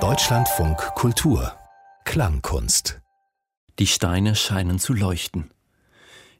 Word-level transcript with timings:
Deutschlandfunk 0.00 0.78
Kultur 0.94 1.52
Klangkunst 2.06 3.02
Die 3.78 3.86
Steine 3.86 4.34
scheinen 4.34 4.78
zu 4.78 4.94
leuchten. 4.94 5.50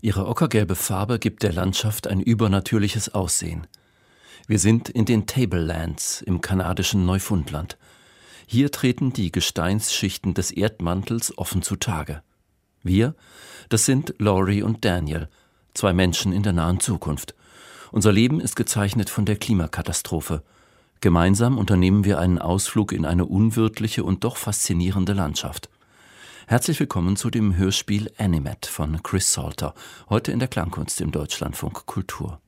Ihre 0.00 0.28
ockergelbe 0.28 0.74
Farbe 0.74 1.18
gibt 1.18 1.42
der 1.42 1.52
Landschaft 1.52 2.06
ein 2.06 2.20
übernatürliches 2.20 3.12
Aussehen. 3.14 3.66
Wir 4.46 4.58
sind 4.58 4.88
in 4.88 5.04
den 5.04 5.26
Tablelands 5.26 6.22
im 6.22 6.40
kanadischen 6.40 7.04
Neufundland. 7.04 7.76
Hier 8.46 8.70
treten 8.70 9.12
die 9.12 9.30
Gesteinsschichten 9.30 10.32
des 10.32 10.52
Erdmantels 10.52 11.36
offen 11.36 11.60
zutage. 11.60 12.22
Wir, 12.82 13.14
das 13.68 13.84
sind 13.84 14.14
Laurie 14.16 14.62
und 14.62 14.86
Daniel, 14.86 15.28
zwei 15.74 15.92
Menschen 15.92 16.32
in 16.32 16.44
der 16.44 16.54
nahen 16.54 16.80
Zukunft. 16.80 17.34
Unser 17.90 18.12
Leben 18.12 18.40
ist 18.40 18.56
gezeichnet 18.56 19.10
von 19.10 19.26
der 19.26 19.36
Klimakatastrophe. 19.36 20.42
Gemeinsam 21.02 21.58
unternehmen 21.58 22.04
wir 22.04 22.20
einen 22.20 22.38
Ausflug 22.38 22.92
in 22.92 23.04
eine 23.04 23.26
unwirtliche 23.26 24.04
und 24.04 24.22
doch 24.22 24.36
faszinierende 24.36 25.14
Landschaft. 25.14 25.68
Herzlich 26.46 26.78
willkommen 26.78 27.16
zu 27.16 27.28
dem 27.28 27.56
Hörspiel 27.56 28.12
Animate 28.18 28.70
von 28.70 29.02
Chris 29.02 29.32
Salter, 29.32 29.74
heute 30.08 30.30
in 30.30 30.38
der 30.38 30.46
Klangkunst 30.46 31.00
im 31.00 31.10
Deutschlandfunk 31.10 31.86
Kultur. 31.86 32.40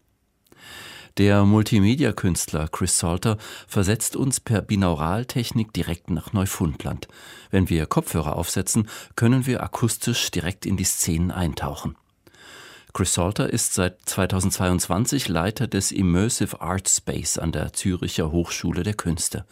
Der 1.18 1.44
Multimedia-Künstler 1.44 2.68
Chris 2.68 2.96
Salter 2.96 3.38
versetzt 3.66 4.14
uns 4.14 4.38
per 4.38 4.62
Binauraltechnik 4.62 5.72
direkt 5.72 6.10
nach 6.10 6.32
Neufundland. 6.32 7.08
Wenn 7.50 7.68
wir 7.68 7.86
Kopfhörer 7.86 8.36
aufsetzen, 8.36 8.88
können 9.16 9.46
wir 9.46 9.64
akustisch 9.64 10.30
direkt 10.30 10.64
in 10.64 10.76
die 10.76 10.84
Szenen 10.84 11.32
eintauchen. 11.32 11.96
Chris 12.94 13.14
Salter 13.14 13.52
ist 13.52 13.74
seit 13.74 13.96
2022 14.04 15.28
Leiter 15.28 15.66
des 15.66 15.90
Immersive 15.90 16.60
Art 16.60 16.88
Space 16.88 17.38
an 17.38 17.50
der 17.50 17.72
Züricher 17.72 18.30
Hochschule 18.30 18.84
der 18.84 18.94
Künste. 18.94 19.44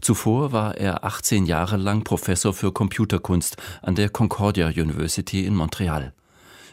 Zuvor 0.00 0.52
war 0.52 0.76
er 0.76 1.02
18 1.02 1.46
Jahre 1.46 1.76
lang 1.76 2.04
Professor 2.04 2.54
für 2.54 2.70
Computerkunst 2.70 3.56
an 3.82 3.96
der 3.96 4.08
Concordia 4.08 4.68
University 4.68 5.44
in 5.44 5.56
Montreal. 5.56 6.12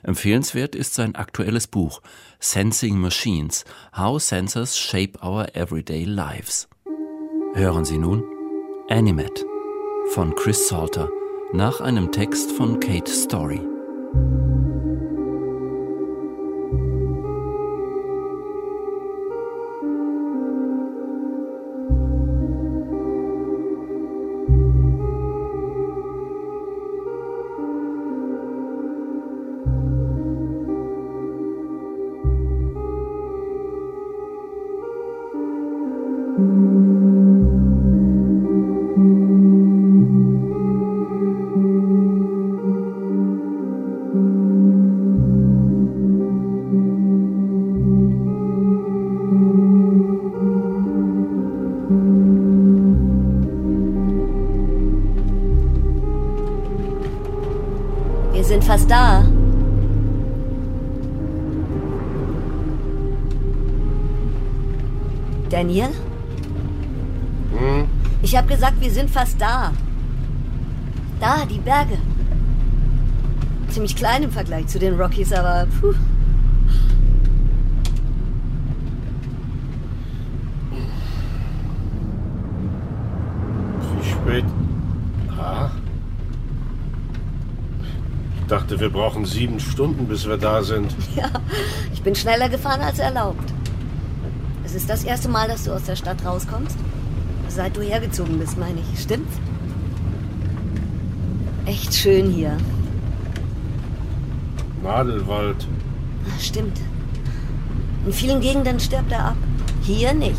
Empfehlenswert 0.04 0.76
ist 0.76 0.94
sein 0.94 1.16
aktuelles 1.16 1.66
Buch 1.66 2.04
Sensing 2.39 3.00
Machines: 3.00 3.66
How 3.98 4.22
Sensors 4.22 4.78
Shape 4.78 5.14
Our 5.26 5.56
Everyday 5.56 6.04
Lives. 6.04 6.67
Hören 7.56 7.86
Sie 7.86 7.98
nun 7.98 8.23
Animate 8.88 9.44
von 10.11 10.36
Chris 10.36 10.67
Salter 10.67 11.09
nach 11.54 11.82
einem 11.82 12.11
Text 12.11 12.52
von 12.52 12.80
Kate 12.80 13.11
Story. 13.11 13.61
Fast 58.78 58.92
da. 58.92 59.23
Daniel? 65.49 65.89
Ich 68.21 68.37
habe 68.37 68.48
gesagt, 68.48 68.80
wir 68.80 68.92
sind 68.92 69.10
fast 69.10 69.42
da. 69.42 69.73
Da, 71.20 71.45
die 71.49 71.58
Berge. 71.58 71.98
Ziemlich 73.70 73.95
klein 73.95 74.21
im 74.21 74.30
Vergleich 74.32 74.67
zu 74.67 74.77
den 74.77 74.93
Rockies, 74.93 75.33
aber 75.33 75.66
puh. 75.82 75.95
Wie 83.99 84.08
spät? 84.08 84.45
Ah. 85.36 85.71
Dachte, 88.77 88.93
wir 88.93 89.02
brauchen 89.02 89.26
sieben 89.26 89.60
Stunden, 89.60 90.08
bis 90.08 90.27
wir 90.27 90.38
da 90.38 90.61
sind. 90.61 90.95
Ja, 91.15 91.32
ich 91.92 92.04
bin 92.04 92.14
schneller 92.14 92.48
gefahren 92.48 92.82
als 92.82 92.99
erlaubt. 92.99 93.52
Es 94.64 94.76
ist 94.76 94.88
das 94.88 95.04
erste 95.04 95.30
Mal, 95.30 95.48
dass 95.48 95.64
du 95.64 95.71
aus 95.71 95.86
der 95.86 95.95
Stadt 95.95 96.23
rauskommst? 96.23 96.77
Seit 97.48 97.76
du 97.76 97.82
hergezogen 97.82 98.37
bist, 98.37 98.55
meine 98.60 98.80
ich. 98.80 99.02
Stimmt's? 99.02 99.39
Echt 101.66 101.92
schön 101.95 102.30
hier. 102.30 102.55
Nadelwald. 104.83 105.67
Ah, 106.27 106.39
Stimmt. 106.39 106.80
In 108.05 108.14
vielen 108.14 108.42
Gegenden 108.42 108.80
stirbt 108.80 109.11
er 109.11 109.26
ab. 109.30 109.37
Hier 109.82 110.14
nicht. 110.14 110.37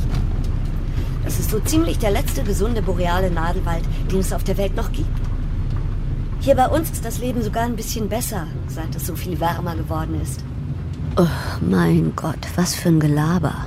Das 1.25 1.41
ist 1.41 1.51
so 1.51 1.59
ziemlich 1.59 1.99
der 1.99 2.13
letzte 2.13 2.45
gesunde 2.45 2.83
boreale 2.83 3.33
Nadelwald, 3.33 3.83
den 4.13 4.21
es 4.21 4.33
auf 4.33 4.45
der 4.45 4.59
Welt 4.59 4.77
noch 4.77 4.93
gibt. 4.93 5.28
Hier 6.49 6.57
bei 6.57 6.69
uns 6.69 6.91
ist 6.91 7.05
das 7.05 7.19
Leben 7.19 7.43
sogar 7.43 7.65
ein 7.65 7.77
bisschen 7.77 8.09
besser, 8.09 8.47
seit 8.69 8.95
es 8.97 9.07
so 9.07 9.15
viel 9.15 9.39
wärmer 9.39 9.77
geworden 9.77 10.19
ist. 10.19 10.43
Oh 11.19 11.27
mein 11.61 12.15
Gott, 12.17 12.39
was 12.57 12.75
für 12.75 12.89
ein 12.89 12.99
Gelaber. 12.99 13.67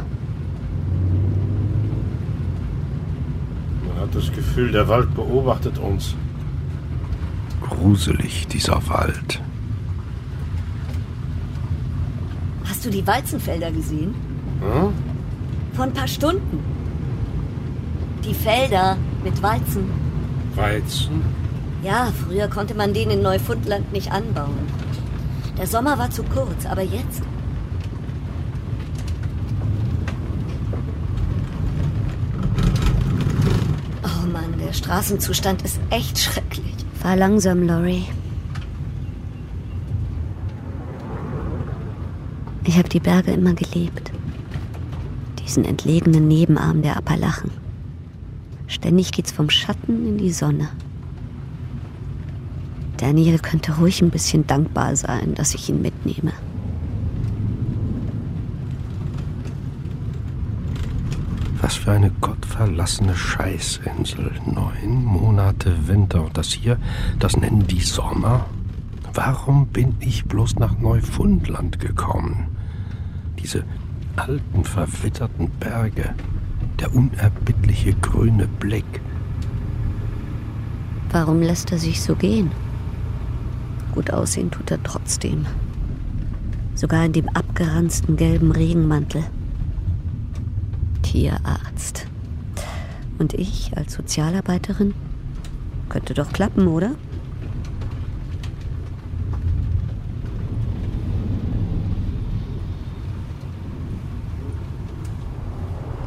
Man 3.87 3.99
hat 3.99 4.15
das 4.15 4.31
Gefühl, 4.31 4.71
der 4.71 4.87
Wald 4.87 5.13
beobachtet 5.13 5.77
uns. 5.77 6.15
Gruselig, 7.61 8.47
dieser 8.47 8.81
Wald. 8.89 9.39
Hast 12.67 12.83
du 12.83 12.89
die 12.89 13.05
Weizenfelder 13.05 13.71
gesehen? 13.71 14.15
Hm? 14.59 14.91
Vor 15.73 15.85
ein 15.85 15.93
paar 15.93 16.07
Stunden. 16.07 16.57
Die 18.25 18.33
Felder 18.33 18.97
mit 19.23 19.39
Weizen. 19.43 19.83
Weizen? 20.55 21.40
Ja, 21.83 22.11
früher 22.25 22.47
konnte 22.47 22.75
man 22.75 22.93
den 22.93 23.09
in 23.09 23.21
Neufundland 23.23 23.91
nicht 23.91 24.11
anbauen. 24.11 24.67
Der 25.57 25.65
Sommer 25.65 25.97
war 25.97 26.11
zu 26.11 26.23
kurz, 26.23 26.65
aber 26.65 26.83
jetzt. 26.83 27.23
Oh 34.03 34.27
Mann, 34.27 34.59
der 34.63 34.73
Straßenzustand 34.73 35.63
ist 35.63 35.79
echt 35.89 36.19
schrecklich. 36.19 36.75
Fahr 37.01 37.15
langsam, 37.15 37.65
Laurie. 37.65 38.05
Ich 42.63 42.77
habe 42.77 42.89
die 42.89 42.99
Berge 42.99 43.31
immer 43.31 43.53
geliebt. 43.53 44.11
Diesen 45.43 45.65
entlegenen 45.65 46.27
Nebenarm 46.27 46.83
der 46.83 46.95
Appalachen. 46.95 47.49
Ständig 48.67 49.11
geht's 49.11 49.31
vom 49.31 49.49
Schatten 49.49 50.07
in 50.07 50.17
die 50.19 50.31
Sonne. 50.31 50.69
Daniel 53.01 53.39
könnte 53.39 53.77
ruhig 53.77 53.99
ein 54.03 54.11
bisschen 54.11 54.45
dankbar 54.45 54.95
sein, 54.95 55.33
dass 55.33 55.55
ich 55.55 55.67
ihn 55.69 55.81
mitnehme. 55.81 56.33
Was 61.61 61.77
für 61.77 61.93
eine 61.93 62.11
gottverlassene 62.21 63.15
Scheißinsel. 63.15 64.33
Neun 64.45 65.03
Monate 65.03 65.87
Winter 65.87 66.23
und 66.25 66.37
das 66.37 66.49
hier, 66.49 66.77
das 67.17 67.37
nennen 67.37 67.65
die 67.65 67.81
Sommer? 67.81 68.45
Warum 69.15 69.65
bin 69.67 69.95
ich 69.99 70.25
bloß 70.25 70.57
nach 70.57 70.77
Neufundland 70.77 71.79
gekommen? 71.79 72.55
Diese 73.39 73.63
alten, 74.15 74.63
verwitterten 74.63 75.49
Berge, 75.59 76.13
der 76.79 76.93
unerbittliche 76.93 77.95
grüne 77.95 78.47
Blick. 78.59 79.01
Warum 81.09 81.41
lässt 81.41 81.71
er 81.71 81.79
sich 81.79 81.99
so 81.99 82.15
gehen? 82.15 82.51
Gut 83.91 84.11
aussehen 84.11 84.51
tut 84.51 84.71
er 84.71 84.81
trotzdem. 84.83 85.45
Sogar 86.75 87.05
in 87.05 87.13
dem 87.13 87.29
abgeranzten 87.29 88.15
gelben 88.15 88.51
Regenmantel. 88.51 89.23
Tierarzt. 91.01 92.07
Und 93.19 93.33
ich 93.33 93.71
als 93.75 93.93
Sozialarbeiterin? 93.93 94.93
Könnte 95.89 96.13
doch 96.13 96.31
klappen, 96.31 96.67
oder? 96.67 96.91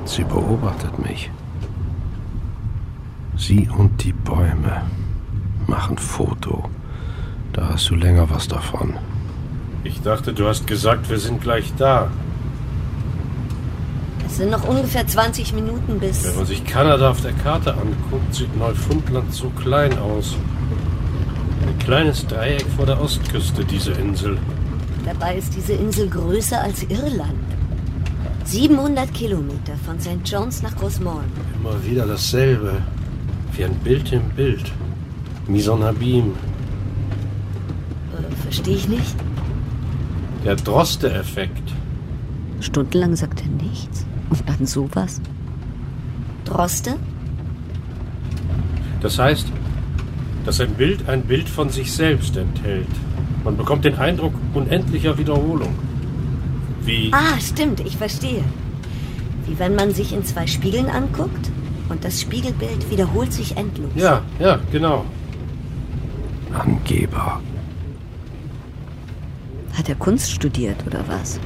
Sie 0.06 0.24
beobachtet 0.24 0.98
mich. 0.98 1.30
Sie 3.36 3.68
und 3.68 4.02
die 4.04 4.12
Bäume 4.12 4.82
machen 5.66 5.98
Foto. 5.98 6.70
Da 7.54 7.68
hast 7.68 7.88
du 7.88 7.94
länger 7.94 8.28
was 8.30 8.48
davon. 8.48 8.94
Ich 9.84 10.02
dachte, 10.02 10.32
du 10.32 10.46
hast 10.48 10.66
gesagt, 10.66 11.08
wir 11.08 11.18
sind 11.18 11.40
gleich 11.40 11.72
da. 11.78 12.10
Es 14.26 14.38
sind 14.38 14.50
noch 14.50 14.66
ungefähr 14.66 15.06
20 15.06 15.52
Minuten 15.52 16.00
bis. 16.00 16.24
Wenn 16.24 16.36
man 16.36 16.46
sich 16.46 16.64
Kanada 16.64 17.10
auf 17.10 17.20
der 17.20 17.32
Karte 17.32 17.72
anguckt, 17.72 18.34
sieht 18.34 18.56
Neufundland 18.58 19.32
so 19.32 19.50
klein 19.50 19.96
aus. 19.98 20.36
Ein 21.64 21.78
kleines 21.78 22.26
Dreieck 22.26 22.66
vor 22.76 22.86
der 22.86 23.00
Ostküste, 23.00 23.64
diese 23.64 23.92
Insel. 23.92 24.36
Dabei 25.04 25.36
ist 25.36 25.54
diese 25.54 25.74
Insel 25.74 26.08
größer 26.08 26.60
als 26.60 26.82
Irland. 26.82 27.38
700 28.44 29.14
Kilometer 29.14 29.74
von 29.86 30.00
St. 30.00 30.18
John's 30.24 30.60
nach 30.60 30.74
Großmorn. 30.74 31.24
Immer 31.60 31.84
wieder 31.84 32.04
dasselbe. 32.04 32.82
Wie 33.52 33.64
ein 33.64 33.74
Bild 33.76 34.12
im 34.12 34.28
Bild. 34.30 34.72
Mison 35.46 35.84
Habim. 35.84 36.32
Äh, 36.32 36.53
Verstehe 38.54 38.76
ich 38.76 38.86
nicht. 38.86 39.16
Der 40.44 40.54
Droste-Effekt. 40.54 41.72
Stundenlang 42.60 43.16
sagt 43.16 43.42
er 43.42 43.48
nichts. 43.48 44.06
Und 44.30 44.48
dann 44.48 44.64
sowas. 44.64 45.20
Droste? 46.44 46.94
Das 49.00 49.18
heißt, 49.18 49.48
dass 50.46 50.60
ein 50.60 50.72
Bild 50.74 51.08
ein 51.08 51.22
Bild 51.22 51.48
von 51.48 51.68
sich 51.68 51.92
selbst 51.92 52.36
enthält. 52.36 52.86
Man 53.42 53.56
bekommt 53.56 53.84
den 53.84 53.96
Eindruck 53.96 54.34
unendlicher 54.54 55.18
Wiederholung. 55.18 55.74
Wie. 56.84 57.10
Ah, 57.12 57.40
stimmt, 57.40 57.80
ich 57.80 57.96
verstehe. 57.96 58.44
Wie 59.46 59.58
wenn 59.58 59.74
man 59.74 59.92
sich 59.92 60.12
in 60.12 60.24
zwei 60.24 60.46
Spiegeln 60.46 60.86
anguckt 60.86 61.50
und 61.88 62.04
das 62.04 62.20
Spiegelbild 62.20 62.88
wiederholt 62.88 63.32
sich 63.32 63.56
endlos. 63.56 63.90
Ja, 63.96 64.22
ja, 64.38 64.60
genau. 64.70 65.04
Angeber. 66.52 67.40
Hat 69.74 69.88
er 69.88 69.96
Kunst 69.96 70.30
studiert 70.30 70.86
oder 70.86 71.06
was? 71.08 71.40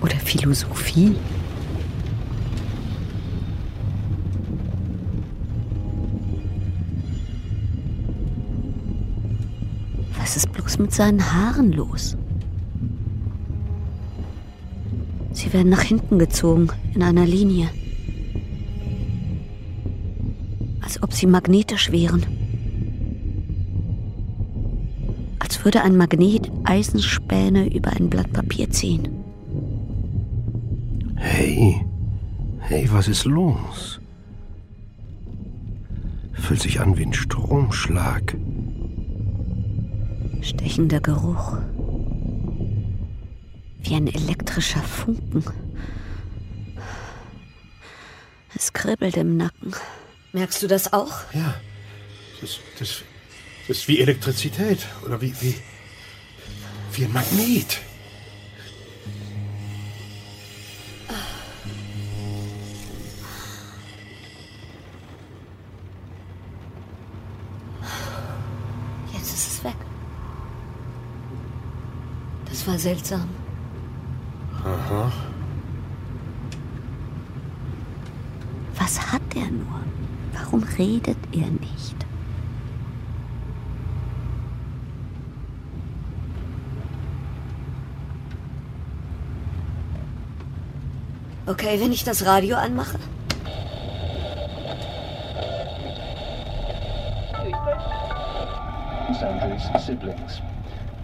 Oder 0.00 0.16
Philosophie? 0.16 1.14
Was 10.18 10.36
ist 10.36 10.52
bloß 10.52 10.78
mit 10.78 10.92
seinen 10.92 11.32
Haaren 11.32 11.72
los? 11.72 12.16
Sie 15.32 15.52
werden 15.52 15.68
nach 15.68 15.82
hinten 15.82 16.18
gezogen, 16.18 16.68
in 16.94 17.02
einer 17.02 17.26
Linie. 17.26 17.68
Als 20.80 21.02
ob 21.02 21.12
sie 21.12 21.26
magnetisch 21.26 21.92
wären. 21.92 22.41
Als 25.62 25.66
würde 25.66 25.84
ein 25.84 25.96
Magnet 25.96 26.50
Eisenspäne 26.64 27.72
über 27.72 27.92
ein 27.92 28.10
Blatt 28.10 28.32
Papier 28.32 28.68
ziehen. 28.70 29.08
Hey, 31.14 31.86
hey, 32.58 32.88
was 32.90 33.06
ist 33.06 33.26
los? 33.26 34.00
Fühlt 36.32 36.60
sich 36.62 36.80
an 36.80 36.98
wie 36.98 37.06
ein 37.06 37.12
Stromschlag. 37.12 38.36
Stechender 40.40 40.98
Geruch. 40.98 41.58
Wie 43.84 43.94
ein 43.94 44.08
elektrischer 44.08 44.82
Funken. 44.82 45.44
Es 48.56 48.72
kribbelt 48.72 49.16
im 49.16 49.36
Nacken. 49.36 49.76
Merkst 50.32 50.60
du 50.60 50.66
das 50.66 50.92
auch? 50.92 51.20
Ja. 51.32 51.54
Das, 52.40 52.58
das, 52.80 53.04
das 53.72 53.78
ist 53.78 53.88
wie 53.88 54.00
Elektrizität. 54.00 54.86
Oder 55.06 55.18
wie, 55.22 55.32
wie, 55.40 55.54
wie 56.92 57.04
ein 57.06 57.12
Magnet. 57.14 57.80
Jetzt 69.14 69.32
ist 69.32 69.52
es 69.52 69.64
weg. 69.64 69.76
Das 72.50 72.66
war 72.66 72.78
seltsam. 72.78 73.26
Aha. 74.66 75.10
Was 78.78 79.00
hat 79.00 79.22
er 79.34 79.50
nur? 79.50 79.80
Warum 80.34 80.62
redet 80.62 81.16
er 81.32 81.46
nicht? 81.48 82.01
Okay, 91.44 91.80
wenn 91.80 91.90
ich 91.90 92.04
das 92.04 92.24
Radio 92.24 92.56
anmache? 92.56 92.98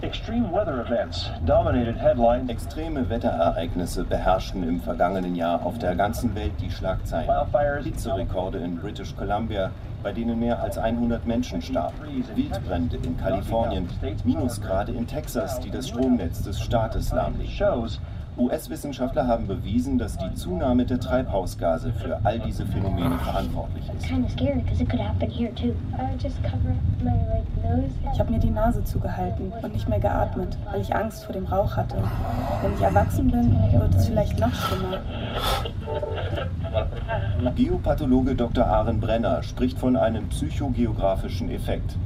Extreme 0.01 0.53
weather 0.53 0.81
events 0.87 1.29
dominated 1.45 1.97
headlines. 1.97 2.49
Extreme 2.49 3.11
Wetterereignisse 3.11 4.05
beherrschten 4.05 4.63
im 4.63 4.81
vergangenen 4.81 5.35
Jahr 5.35 5.67
auf 5.67 5.77
der 5.81 5.97
ganzen 5.97 6.37
Welt 6.37 6.53
die 6.61 6.71
Schlagzeilen. 6.71 7.29
Hitzerekorde 7.83 8.59
in 8.59 8.77
British 8.77 9.17
Columbia, 9.17 9.73
bei 10.05 10.13
denen 10.13 10.39
mehr 10.39 10.63
als 10.63 10.79
100 10.79 11.27
Menschen 11.27 11.61
starben. 11.61 11.97
Wildbrände 12.37 12.99
in 12.99 13.17
Kalifornien, 13.17 13.89
Minusgrade 14.25 14.93
in 14.93 15.09
Texas, 15.09 15.59
die 15.59 15.71
das 15.71 15.89
Stromnetz 15.89 16.43
des 16.43 16.61
Staates 16.61 17.13
lahmlegen. 17.13 17.51
US-Wissenschaftler 18.39 19.27
haben 19.27 19.47
bewiesen, 19.47 19.99
dass 19.99 20.17
die 20.17 20.33
Zunahme 20.35 20.85
der 20.85 21.01
Treibhausgase 21.01 21.93
für 21.93 22.21
all 22.25 22.39
diese 22.39 22.65
Phänomene 22.67 23.19
verantwortlich 23.19 23.85
ist. 23.97 24.05
Ich 28.13 28.21
habe 28.21 28.31
mir 28.33 28.39
die 28.39 28.51
Nase 28.51 28.85
zugehalten 28.85 29.53
und 29.63 29.73
nicht 29.73 29.89
mehr 29.89 30.01
geatmet, 30.01 30.57
weil 30.71 30.81
ich 30.81 30.95
Angst 30.95 31.25
vor 31.25 31.33
dem 31.33 31.47
Rauch 31.47 31.77
hatte. 31.77 31.97
Wenn 32.63 32.75
ich 32.75 32.81
erwachsen 32.81 33.31
bin, 33.31 33.57
wird 33.73 33.95
es 33.95 34.07
vielleicht 34.07 34.39
noch 34.39 34.55
schlimmer. 34.55 34.99
Geopathologe 37.57 38.35
Dr. 38.35 38.67
Aaron 38.67 39.01
Brenner 39.01 39.43
spricht 39.43 39.79
von 39.79 39.97
einem 39.97 40.29
psychogeografischen 40.29 41.51
Effekt. 41.51 41.97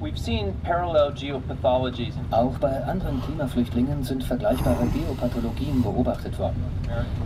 We've 0.00 0.18
seen 0.18 0.52
parallel 0.64 1.12
geopathologies. 1.12 2.14
Auch 2.30 2.58
bei 2.58 2.82
anderen 2.84 3.22
Klimaflüchtlingen 3.22 4.02
sind 4.02 4.22
vergleichbare 4.22 4.86
Geopathologien 4.86 5.82
beobachtet 5.82 6.38
worden. 6.38 6.62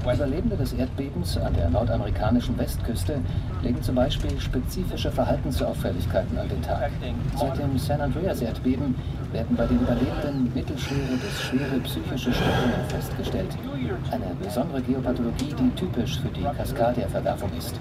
Überlebende 0.02 0.56
des 0.56 0.72
Erdbebens 0.72 1.36
an 1.38 1.54
der 1.54 1.70
nordamerikanischen 1.70 2.56
Westküste 2.58 3.20
legen 3.62 3.82
zum 3.82 3.96
Beispiel 3.96 4.38
spezifische 4.40 5.10
Verhaltensauffälligkeiten 5.10 6.38
an 6.38 6.48
den 6.48 6.62
Tag. 6.62 6.90
Seit 7.36 7.58
dem 7.58 7.76
San 7.78 8.00
Andreas-Erdbeben 8.00 8.94
werden 9.32 9.56
bei 9.56 9.66
den 9.66 9.80
Überlebenden 9.80 10.52
mittelschwere 10.54 11.16
bis 11.20 11.42
schwere 11.42 11.80
psychische 11.80 12.32
Störungen 12.32 12.88
festgestellt. 12.88 13.50
Eine 14.10 14.34
besondere 14.42 14.82
Geopathologie, 14.82 15.54
die 15.58 15.70
typisch 15.76 16.20
für 16.20 16.28
die 16.28 16.42
Cascadia-Verwerfung 16.42 17.50
ist. 17.58 17.80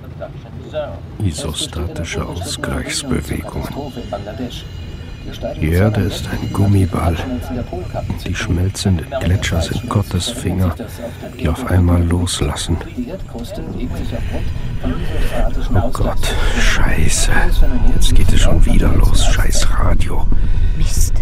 Isostatische 1.23 2.25
Ausgleichsbewegungen. 2.25 3.69
Die 5.59 5.71
Erde 5.71 6.01
ist 6.01 6.25
ein 6.29 6.53
Gummiball. 6.53 7.15
Die 8.25 8.35
schmelzenden 8.35 9.07
Gletscher 9.19 9.61
sind 9.61 9.89
Gottes 9.89 10.29
Finger, 10.29 10.73
die 11.37 11.49
auf 11.49 11.65
einmal 11.69 12.01
loslassen. 12.03 12.77
Oh 15.73 15.89
Gott, 15.91 16.33
Scheiße. 16.59 17.31
Jetzt 17.93 18.15
geht 18.15 18.31
es 18.31 18.39
schon 18.39 18.65
wieder 18.65 18.93
los. 18.93 19.25
Scheiß 19.25 19.67
Radio. 19.77 20.25
Mist. 20.77 21.13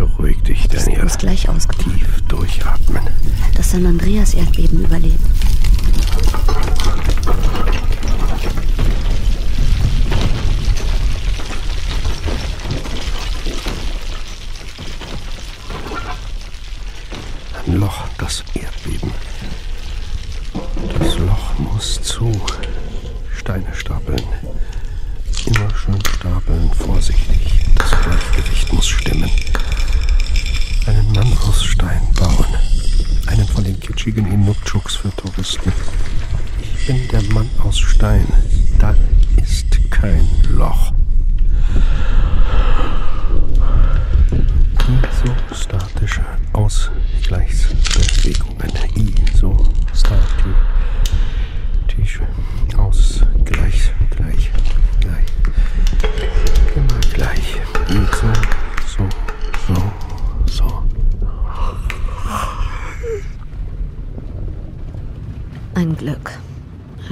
Beruhig 0.00 0.42
dich, 0.44 0.66
Daniel. 0.66 1.02
Muss 1.02 1.18
gleich 1.18 1.46
ausgemacht. 1.46 1.98
Tief 1.98 2.22
durchatmen. 2.26 3.02
Das 3.54 3.70
San 3.70 3.84
Andreas 3.84 4.32
Erdbeben 4.32 4.82
überlebt. 4.82 5.20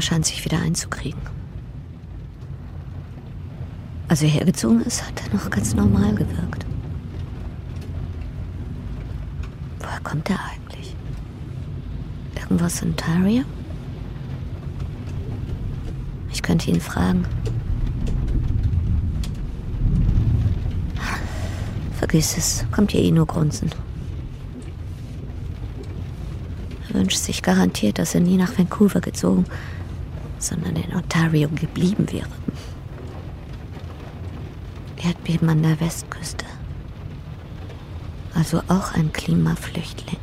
Scheint 0.09 0.25
sich 0.25 0.43
wieder 0.43 0.59
einzukriegen. 0.59 1.21
Als 4.09 4.23
er 4.23 4.29
hergezogen 4.29 4.81
ist, 4.83 5.07
hat 5.07 5.23
er 5.23 5.35
noch 5.35 5.51
ganz 5.51 5.75
normal 5.75 6.15
gewirkt. 6.15 6.65
Woher 9.81 10.01
kommt 10.01 10.31
er 10.31 10.39
eigentlich? 10.47 10.97
Irgendwas 12.41 12.81
in 12.81 12.91
Ontario? 12.91 13.43
Ich 16.33 16.43
könnte 16.43 16.71
ihn 16.71 16.81
fragen. 16.81 17.27
Vergiss 21.99 22.39
es, 22.39 22.65
kommt 22.71 22.95
ja 22.95 23.01
eh 23.01 23.11
nur 23.11 23.27
grunzen. 23.27 23.71
Er 26.89 26.95
wünscht 26.95 27.19
sich 27.19 27.43
garantiert, 27.43 27.99
dass 27.99 28.15
er 28.15 28.23
nie 28.23 28.39
nach 28.39 28.57
Vancouver 28.57 29.03
gezogen, 29.03 29.45
sondern 30.39 30.77
in 30.77 30.95
Ontario 30.95 31.49
geblieben 31.49 32.11
wäre. 32.11 32.29
Erdbeben 34.97 35.49
an 35.49 35.63
der 35.63 35.79
Westküste. 35.81 36.45
Also 38.35 38.63
auch 38.69 38.95
ein 38.95 39.13
Klimaflüchtling. 39.13 40.19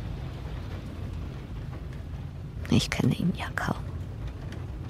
Ich 2.70 2.90
kenne 2.90 3.14
ihn 3.14 3.32
ja 3.36 3.46
kaum. 3.54 3.76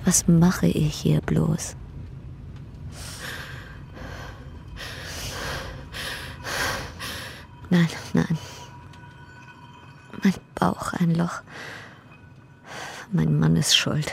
Was 0.04 0.28
mache 0.28 0.66
ich 0.66 0.94
hier 0.94 1.20
bloß? 1.20 1.76
Nein, 7.70 7.88
nein. 8.12 8.38
Mein 10.22 10.34
Bauch 10.54 10.92
ein 10.92 11.14
Loch. 11.14 11.42
Mein 13.12 13.38
Mann 13.38 13.56
ist 13.56 13.76
schuld. 13.76 14.12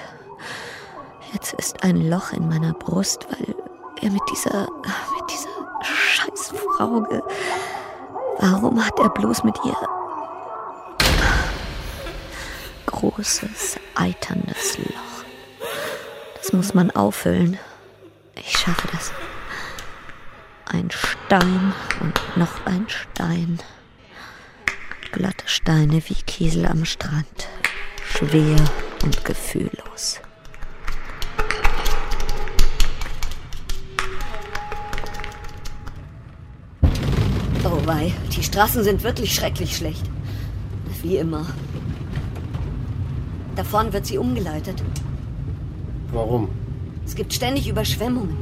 Ein 1.83 2.09
Loch 2.09 2.31
in 2.31 2.47
meiner 2.47 2.71
Brust, 2.71 3.27
weil 3.29 3.53
er 4.01 4.09
mit 4.09 4.21
dieser, 4.31 4.61
mit 4.61 5.29
dieser 5.29 5.49
Scheißfrau 5.83 7.01
ge 7.01 7.21
Warum 8.39 8.85
hat 8.85 8.97
er 8.99 9.09
bloß 9.09 9.43
mit 9.43 9.57
ihr 9.65 9.75
großes, 12.85 13.81
eiterndes 13.95 14.77
Loch? 14.77 15.25
Das 16.37 16.53
muss 16.53 16.73
man 16.73 16.89
auffüllen. 16.91 17.59
Ich 18.35 18.57
schaffe 18.57 18.87
das. 18.93 19.11
Ein 20.71 20.89
Stein 20.89 21.73
und 21.99 22.37
noch 22.37 22.65
ein 22.65 22.87
Stein. 22.87 23.59
Glatte 25.11 25.49
Steine 25.49 26.01
wie 26.07 26.23
Kiesel 26.23 26.65
am 26.65 26.85
Strand. 26.85 27.49
Schwer 28.05 28.55
und 29.03 29.25
gefühllos. 29.25 30.21
Wei, 37.85 38.13
die 38.35 38.43
Straßen 38.43 38.83
sind 38.83 39.03
wirklich 39.03 39.33
schrecklich 39.35 39.75
schlecht. 39.75 40.03
Wie 41.01 41.17
immer. 41.17 41.45
Da 43.57 43.63
vorne 43.63 43.91
wird 43.91 44.05
sie 44.05 44.17
umgeleitet. 44.17 44.81
Warum? 46.13 46.47
Es 47.05 47.13
gibt 47.13 47.33
ständig 47.33 47.67
Überschwemmungen. 47.67 48.37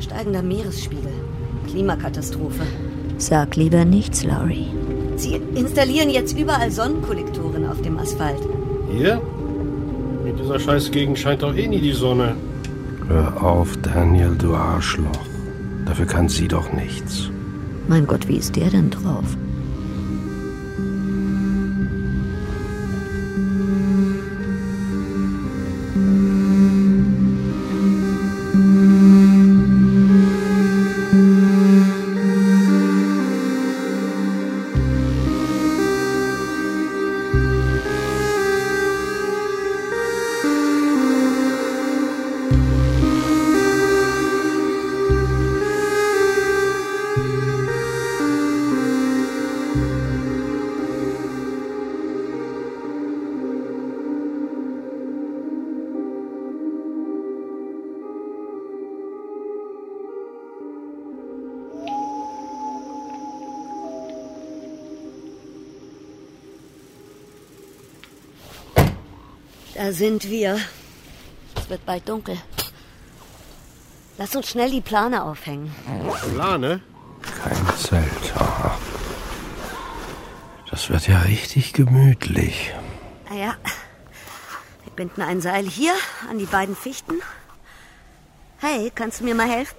Steigender 0.00 0.42
Meeresspiegel. 0.42 1.12
Klimakatastrophe. 1.68 2.62
Sag 3.18 3.56
lieber 3.56 3.84
nichts, 3.84 4.24
Laurie. 4.24 4.68
Sie 5.16 5.34
installieren 5.54 6.08
jetzt 6.08 6.38
überall 6.38 6.70
Sonnenkollektoren 6.70 7.66
auf 7.66 7.82
dem 7.82 7.98
Asphalt. 7.98 8.40
Hier? 8.90 9.20
In 10.24 10.36
dieser 10.38 10.58
Scheißgegend 10.58 11.18
scheint 11.18 11.42
doch 11.42 11.54
eh 11.54 11.68
nie 11.68 11.80
die 11.80 11.92
Sonne. 11.92 12.34
Hör 13.08 13.42
auf, 13.42 13.76
Daniel, 13.82 14.34
du 14.38 14.54
Arschloch. 14.54 15.26
Dafür 15.84 16.06
kann 16.06 16.30
sie 16.30 16.48
doch 16.48 16.72
nichts. 16.72 17.30
Mein 17.88 18.06
Gott, 18.06 18.28
wie 18.28 18.36
ist 18.36 18.56
der 18.56 18.70
denn 18.70 18.90
drauf? 18.90 19.36
Da 69.80 69.92
sind 69.92 70.28
wir. 70.28 70.60
Es 71.56 71.70
wird 71.70 71.86
bald 71.86 72.06
dunkel. 72.06 72.36
Lass 74.18 74.36
uns 74.36 74.50
schnell 74.50 74.70
die 74.70 74.82
Plane 74.82 75.24
aufhängen. 75.24 75.74
Plane? 76.34 76.82
Kein 77.42 77.78
Zelt. 77.78 78.36
Aha. 78.36 78.78
Das 80.70 80.90
wird 80.90 81.08
ja 81.08 81.20
richtig 81.20 81.72
gemütlich. 81.72 82.74
Naja, 83.30 83.56
wir 84.84 84.92
binden 84.96 85.22
ein 85.22 85.40
Seil 85.40 85.64
hier 85.64 85.94
an 86.28 86.36
die 86.36 86.44
beiden 86.44 86.76
Fichten. 86.76 87.14
Hey, 88.58 88.92
kannst 88.94 89.20
du 89.20 89.24
mir 89.24 89.34
mal 89.34 89.48
helfen? 89.48 89.78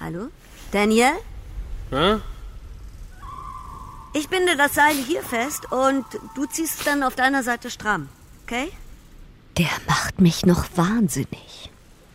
Hallo? 0.00 0.30
Daniel? 0.72 1.12
Hä? 1.92 2.16
Ich 4.16 4.28
binde 4.28 4.56
das 4.56 4.74
Seil 4.74 4.94
hier 4.94 5.22
fest 5.22 5.70
und 5.72 6.04
du 6.36 6.46
ziehst 6.46 6.78
es 6.78 6.84
dann 6.84 7.02
auf 7.02 7.16
deiner 7.16 7.42
Seite 7.42 7.68
stramm, 7.68 8.08
okay? 8.44 8.72
Der 9.58 9.70
macht 9.88 10.20
mich 10.20 10.46
noch 10.46 10.64
wahnsinnig. 10.76 11.70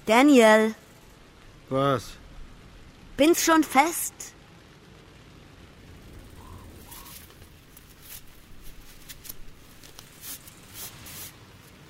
Daniel, 0.06 0.74
Was? 1.70 2.12
bind's 3.18 3.44
schon 3.44 3.66
fest. 3.66 4.14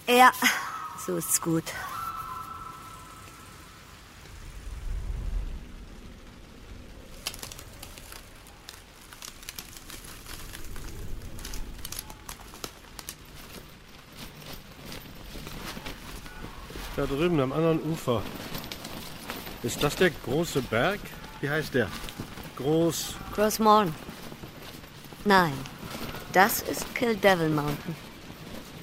Ja, 0.07 0.31
so 1.05 1.17
ist's 1.17 1.39
gut. 1.39 1.65
Da 16.99 17.05
drüben 17.05 17.39
am 17.39 17.53
anderen 17.53 17.81
Ufer. 17.89 18.21
Ist 19.63 19.81
das 19.81 19.95
der 19.95 20.09
große 20.09 20.61
Berg? 20.63 20.99
Wie 21.39 21.49
heißt 21.49 21.73
der? 21.73 21.87
Groß. 22.57 23.15
Crossmorn. 23.33 23.95
Nein, 25.23 25.53
das 26.33 26.61
ist 26.61 26.93
Kill 26.93 27.15
Devil 27.15 27.47
Mountain. 27.51 27.95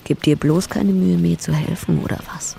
Gib 0.04 0.22
dir 0.22 0.36
bloß 0.36 0.66
keine 0.70 0.92
Mühe, 0.92 1.18
mir 1.18 1.38
zu 1.38 1.52
helfen, 1.52 2.02
oder 2.02 2.18
was? 2.32 2.56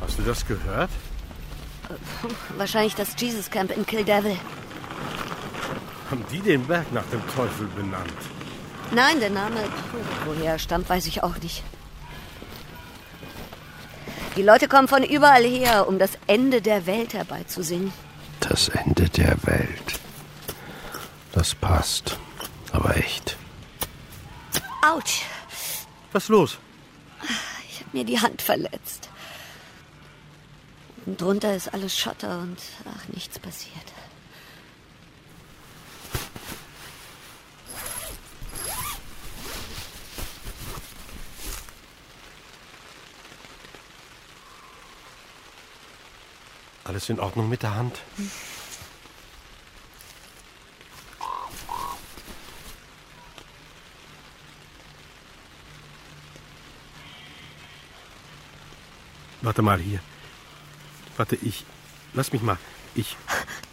Hast 0.00 0.18
du 0.18 0.22
das 0.22 0.46
gehört? 0.46 0.90
Wahrscheinlich 2.56 2.94
das 2.94 3.16
Jesus 3.18 3.50
Camp 3.50 3.76
in 3.76 3.84
Kill 3.84 4.04
Devil. 4.04 4.36
Haben 6.08 6.24
die 6.30 6.40
den 6.40 6.64
Berg 6.68 6.92
nach 6.92 7.06
dem 7.06 7.26
Teufel 7.34 7.66
benannt? 7.74 8.12
Nein, 8.92 9.18
der 9.18 9.30
Name, 9.30 9.56
woher 10.24 10.52
er 10.52 10.58
stammt, 10.60 10.88
weiß 10.88 11.06
ich 11.08 11.24
auch 11.24 11.36
nicht. 11.38 11.64
Die 14.36 14.42
Leute 14.42 14.66
kommen 14.66 14.88
von 14.88 15.02
überall 15.04 15.44
her, 15.44 15.86
um 15.86 15.98
das 15.98 16.12
Ende 16.26 16.62
der 16.62 16.86
Welt 16.86 17.12
herbeizusingen. 17.12 17.92
Das 18.40 18.68
Ende 18.68 19.08
der 19.10 19.36
Welt. 19.44 20.00
Das 21.32 21.54
passt. 21.54 22.18
Aber 22.72 22.96
echt. 22.96 23.36
Autsch! 24.82 25.22
Was 26.12 26.24
ist 26.24 26.28
los? 26.30 26.58
Ich 27.68 27.80
habe 27.80 27.90
mir 27.92 28.04
die 28.04 28.20
Hand 28.20 28.40
verletzt. 28.40 29.10
Und 31.04 31.20
drunter 31.20 31.54
ist 31.54 31.72
alles 31.74 31.98
Schotter 31.98 32.38
und 32.38 32.56
ach, 32.86 33.08
nichts 33.08 33.38
passiert. 33.38 33.91
Alles 46.92 47.08
in 47.08 47.20
Ordnung 47.20 47.48
mit 47.48 47.62
der 47.62 47.74
Hand? 47.74 47.98
Warte 59.40 59.62
mal 59.62 59.80
hier. 59.80 60.00
Warte, 61.16 61.36
ich. 61.36 61.64
Lass 62.12 62.30
mich 62.30 62.42
mal. 62.42 62.58
Ich. 62.94 63.16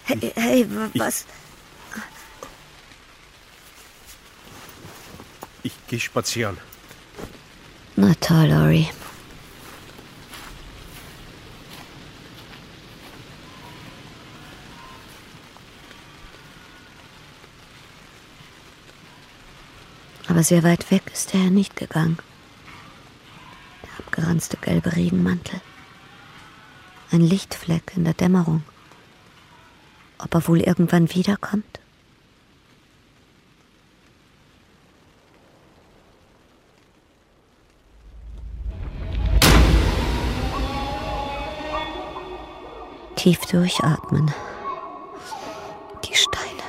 Hey, 0.05 0.31
hey 0.35 0.65
was? 0.93 1.25
Ich, 5.61 5.73
ich 5.73 5.87
gehe 5.87 5.99
spazieren. 5.99 6.57
Na 7.97 8.13
toll, 8.21 8.47
Lori. 8.47 8.89
Aber 20.39 20.45
sehr 20.45 20.63
weit 20.63 20.89
weg 20.89 21.03
ist 21.11 21.35
er 21.35 21.49
nicht 21.49 21.75
gegangen. 21.75 22.17
Der 23.83 24.05
abgeranzte 24.05 24.55
gelbe 24.55 24.95
Regenmantel. 24.95 25.59
Ein 27.11 27.19
Lichtfleck 27.19 27.91
in 27.97 28.05
der 28.05 28.13
Dämmerung. 28.13 28.63
Ob 30.17 30.33
er 30.33 30.47
wohl 30.47 30.61
irgendwann 30.61 31.13
wiederkommt? 31.13 31.81
Tief 43.17 43.41
durchatmen. 43.41 44.33
Die 46.05 46.15
Steine. 46.15 46.63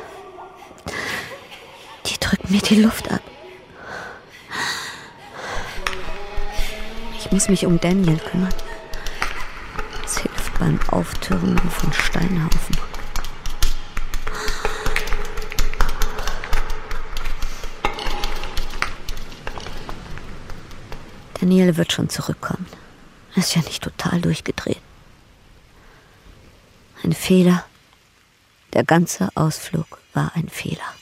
Die 2.06 2.18
drücken 2.18 2.52
mir 2.52 2.62
die 2.62 2.82
Luft 2.82 3.08
ab. 3.12 3.20
Ich 7.30 7.32
muss 7.32 7.48
mich 7.48 7.64
um 7.64 7.78
Daniel 7.78 8.18
kümmern. 8.18 8.52
Es 10.04 10.18
hilft 10.18 10.58
beim 10.58 10.80
Auftürmen 10.88 11.56
von 11.70 11.92
Steinhaufen. 11.92 12.76
Daniel 21.40 21.76
wird 21.76 21.92
schon 21.92 22.08
zurückkommen. 22.08 22.66
Er 23.36 23.38
ist 23.38 23.54
ja 23.54 23.62
nicht 23.62 23.84
total 23.84 24.20
durchgedreht. 24.20 24.82
Ein 27.04 27.12
Fehler. 27.12 27.64
Der 28.72 28.82
ganze 28.82 29.28
Ausflug 29.36 30.00
war 30.14 30.32
ein 30.34 30.48
Fehler. 30.48 30.99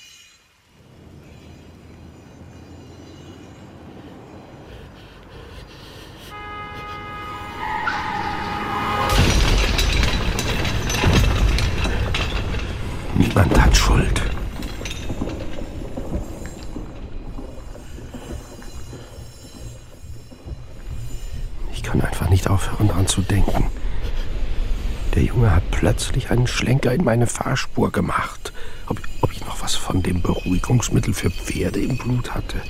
Plötzlich 25.79 26.33
einen 26.33 26.49
Schlenker 26.49 26.93
in 26.93 27.05
meine 27.05 27.29
Fahrspur 27.29 27.93
gemacht. 27.93 28.53
Ob, 28.89 29.01
ob 29.21 29.31
ich 29.31 29.45
noch 29.45 29.63
was 29.63 29.77
von 29.77 30.03
dem 30.03 30.21
Beruhigungsmittel 30.23 31.15
für 31.15 31.31
Pferde 31.31 31.79
im 31.81 31.97
Blut 31.97 32.35
hatte. 32.35 32.61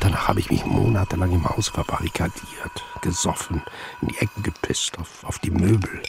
Danach 0.00 0.28
habe 0.28 0.40
ich 0.40 0.50
mich 0.50 0.64
monatelang 0.64 1.32
im 1.32 1.46
Haus 1.46 1.68
verbarrikadiert, 1.68 2.84
gesoffen, 3.02 3.62
in 4.00 4.08
die 4.08 4.16
Ecken 4.16 4.42
gepisst, 4.42 4.98
auf, 4.98 5.24
auf 5.24 5.38
die 5.40 5.50
Möbel. 5.50 6.00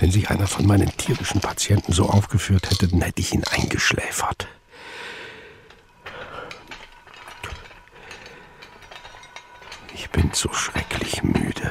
Wenn 0.00 0.10
sich 0.10 0.30
einer 0.30 0.46
von 0.46 0.66
meinen 0.66 0.90
tierischen 0.96 1.42
Patienten 1.42 1.92
so 1.92 2.08
aufgeführt 2.08 2.70
hätte, 2.70 2.88
dann 2.88 3.02
hätte 3.02 3.20
ich 3.20 3.34
ihn 3.34 3.44
eingeschläfert. 3.44 4.48
Ich 9.92 10.08
bin 10.08 10.30
so 10.32 10.50
schrecklich 10.54 11.22
müde. 11.22 11.70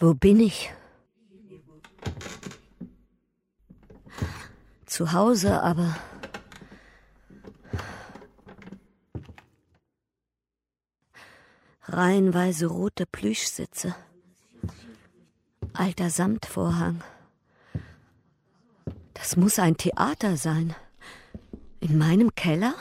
Wo 0.00 0.14
bin 0.14 0.38
ich? 0.38 0.72
Zu 4.86 5.12
Hause, 5.12 5.60
aber. 5.60 5.96
Reihenweise 11.82 12.66
rote 12.66 13.06
Plüschsitze. 13.06 13.96
Alter 15.72 16.10
Samtvorhang. 16.10 17.02
Das 19.14 19.36
muss 19.36 19.58
ein 19.58 19.76
Theater 19.76 20.36
sein. 20.36 20.76
In 21.80 21.98
meinem 21.98 22.36
Keller? 22.36 22.74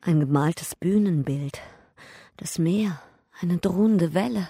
Ein 0.00 0.18
gemaltes 0.18 0.74
Bühnenbild. 0.74 1.60
Das 2.36 2.58
Meer, 2.58 3.00
eine 3.40 3.58
drohende 3.58 4.12
Welle. 4.12 4.48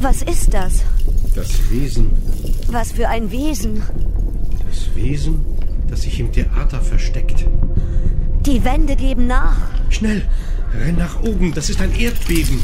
Was 0.00 0.22
ist 0.22 0.54
das? 0.54 0.84
Das 1.34 1.70
Wesen. 1.70 2.10
Was 2.68 2.92
für 2.92 3.08
ein 3.08 3.30
Wesen? 3.32 3.82
Das 4.68 4.94
Wesen, 4.94 5.44
das 5.88 6.02
sich 6.02 6.20
im 6.20 6.30
Theater 6.30 6.80
versteckt. 6.80 7.46
Die 8.46 8.62
Wände 8.64 8.94
geben 8.94 9.26
nach. 9.26 9.56
Schnell, 9.90 10.22
renn 10.72 10.96
nach 10.96 11.20
oben, 11.22 11.52
das 11.52 11.68
ist 11.68 11.80
ein 11.80 11.92
Erdbeben. 11.98 12.62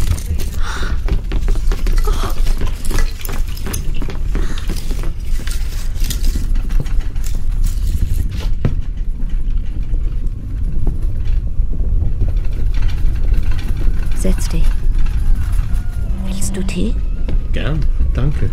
Setz 14.21 14.49
dich. 14.49 14.65
Willst 16.27 16.57
du 16.57 16.63
Tee? 16.63 16.95
Gern, 17.55 17.79
danke. 18.15 18.51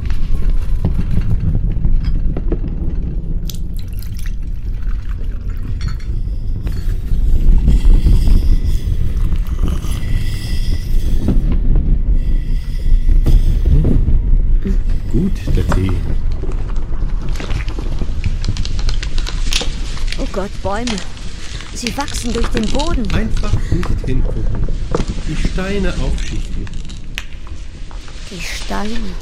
Gut, 15.12 15.32
der 15.48 15.68
Tee. 15.68 15.92
Oh 20.20 20.28
Gott, 20.32 20.52
Bäume. 20.62 20.86
Sie 21.74 21.98
wachsen 21.98 22.34
durch 22.34 22.48
den 22.50 22.70
Boden. 22.70 23.12
Einfach 23.16 23.52
nicht 23.72 24.06
hingucken. 24.06 24.44
Die 25.28 25.48
Steine 25.48 25.92
aufschichten. 25.96 26.81
Die 28.32 28.40
Steine. 28.40 29.14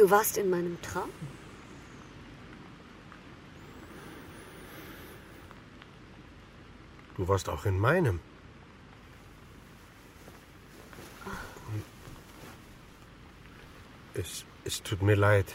Du 0.00 0.08
warst 0.08 0.38
in 0.38 0.48
meinem 0.48 0.80
Traum. 0.80 1.10
Du 7.18 7.28
warst 7.28 7.50
auch 7.50 7.66
in 7.66 7.78
meinem. 7.78 8.18
Es, 14.14 14.46
es 14.64 14.82
tut 14.82 15.02
mir 15.02 15.16
leid. 15.16 15.52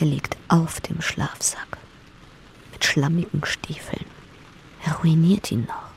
Er 0.00 0.06
liegt 0.06 0.36
auf 0.46 0.80
dem 0.80 1.00
Schlafsack. 1.00 1.78
Mit 2.72 2.84
schlammigen 2.84 3.44
Stiefeln. 3.44 4.04
Er 4.84 4.92
ruiniert 4.94 5.50
ihn 5.50 5.62
noch. 5.62 5.88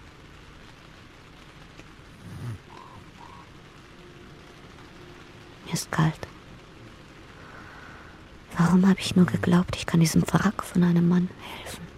Mir 5.65 5.73
ist 5.73 5.91
kalt. 5.91 6.27
Warum 8.57 8.87
habe 8.87 8.99
ich 8.99 9.15
nur 9.15 9.25
geglaubt, 9.25 9.75
ich 9.75 9.85
kann 9.85 9.99
diesem 9.99 10.23
Wrack 10.23 10.63
von 10.63 10.83
einem 10.83 11.07
Mann 11.07 11.29
helfen? 11.63 11.90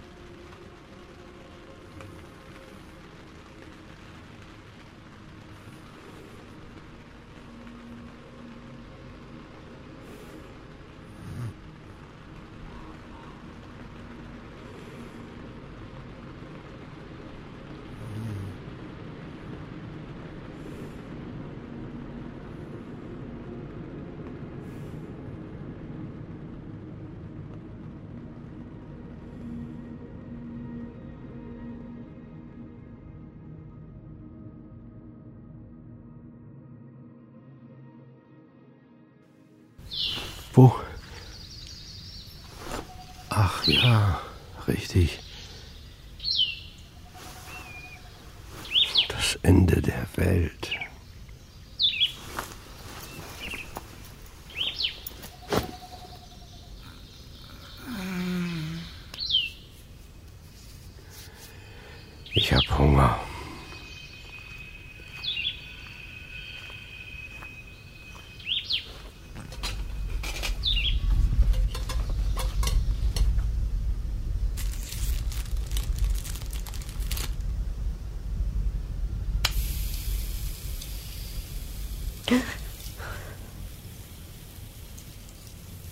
Ich 62.43 62.51
hab 62.51 62.77
Hunger. 62.77 63.17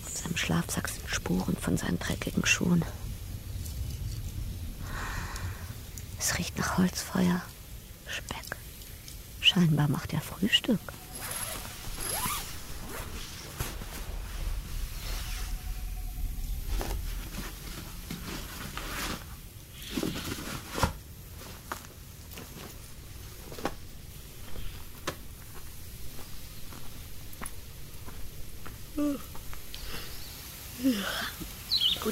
Auf 0.03 0.09
seinem 0.09 0.35
Schlafsack 0.35 0.89
sind 0.89 1.07
Spuren 1.07 1.55
von 1.55 1.77
seinen 1.77 1.97
dreckigen 1.97 2.45
Schuhen. 2.45 2.83
Es 6.23 6.37
riecht 6.37 6.57
nach 6.57 6.77
Holzfeuer, 6.77 7.41
Speck. 8.07 8.55
Scheinbar 9.41 9.89
macht 9.89 10.13
er 10.13 10.21
Frühstück. 10.21 10.79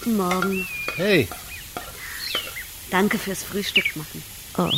Guten 0.10 0.18
Morgen. 0.18 0.68
Hey, 0.96 1.28
Danke 2.90 3.20
fürs 3.20 3.44
Frühstück 3.44 3.96
machen. 3.96 4.24
Oh, 4.58 4.72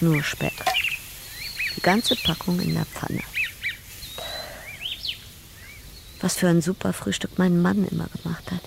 nur 0.00 0.22
Speck. 0.22 0.52
Die 1.76 1.80
ganze 1.80 2.14
Packung 2.14 2.60
in 2.60 2.74
der 2.74 2.84
Pfanne. 2.84 3.20
Was 6.20 6.36
für 6.36 6.46
ein 6.46 6.62
super 6.62 6.92
Frühstück 6.92 7.36
mein 7.36 7.60
Mann 7.60 7.84
immer 7.88 8.06
gemacht 8.06 8.52
hat. 8.52 8.60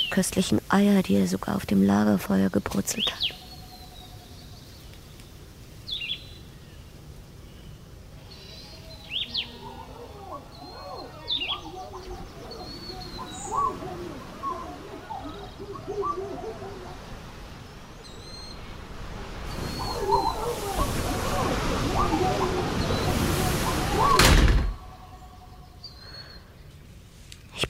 Die 0.00 0.10
köstlichen 0.10 0.60
Eier, 0.68 1.02
die 1.02 1.16
er 1.16 1.26
sogar 1.26 1.56
auf 1.56 1.66
dem 1.66 1.82
Lagerfeuer 1.82 2.48
gebrutzelt 2.48 3.12
hat. 3.12 3.37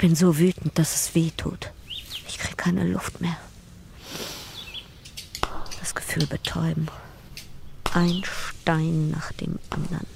Bin 0.08 0.16
so 0.16 0.38
wütend, 0.38 0.78
dass 0.78 0.94
es 0.94 1.14
weh 1.14 1.30
tut. 1.36 1.70
Ich 2.26 2.38
kriege 2.38 2.56
keine 2.56 2.84
Luft 2.84 3.20
mehr. 3.20 3.36
Das 5.80 5.94
Gefühl 5.94 6.26
betäuben. 6.26 6.88
Ein 7.92 8.22
Stein 8.24 9.10
nach 9.10 9.32
dem 9.32 9.58
anderen. 9.68 10.06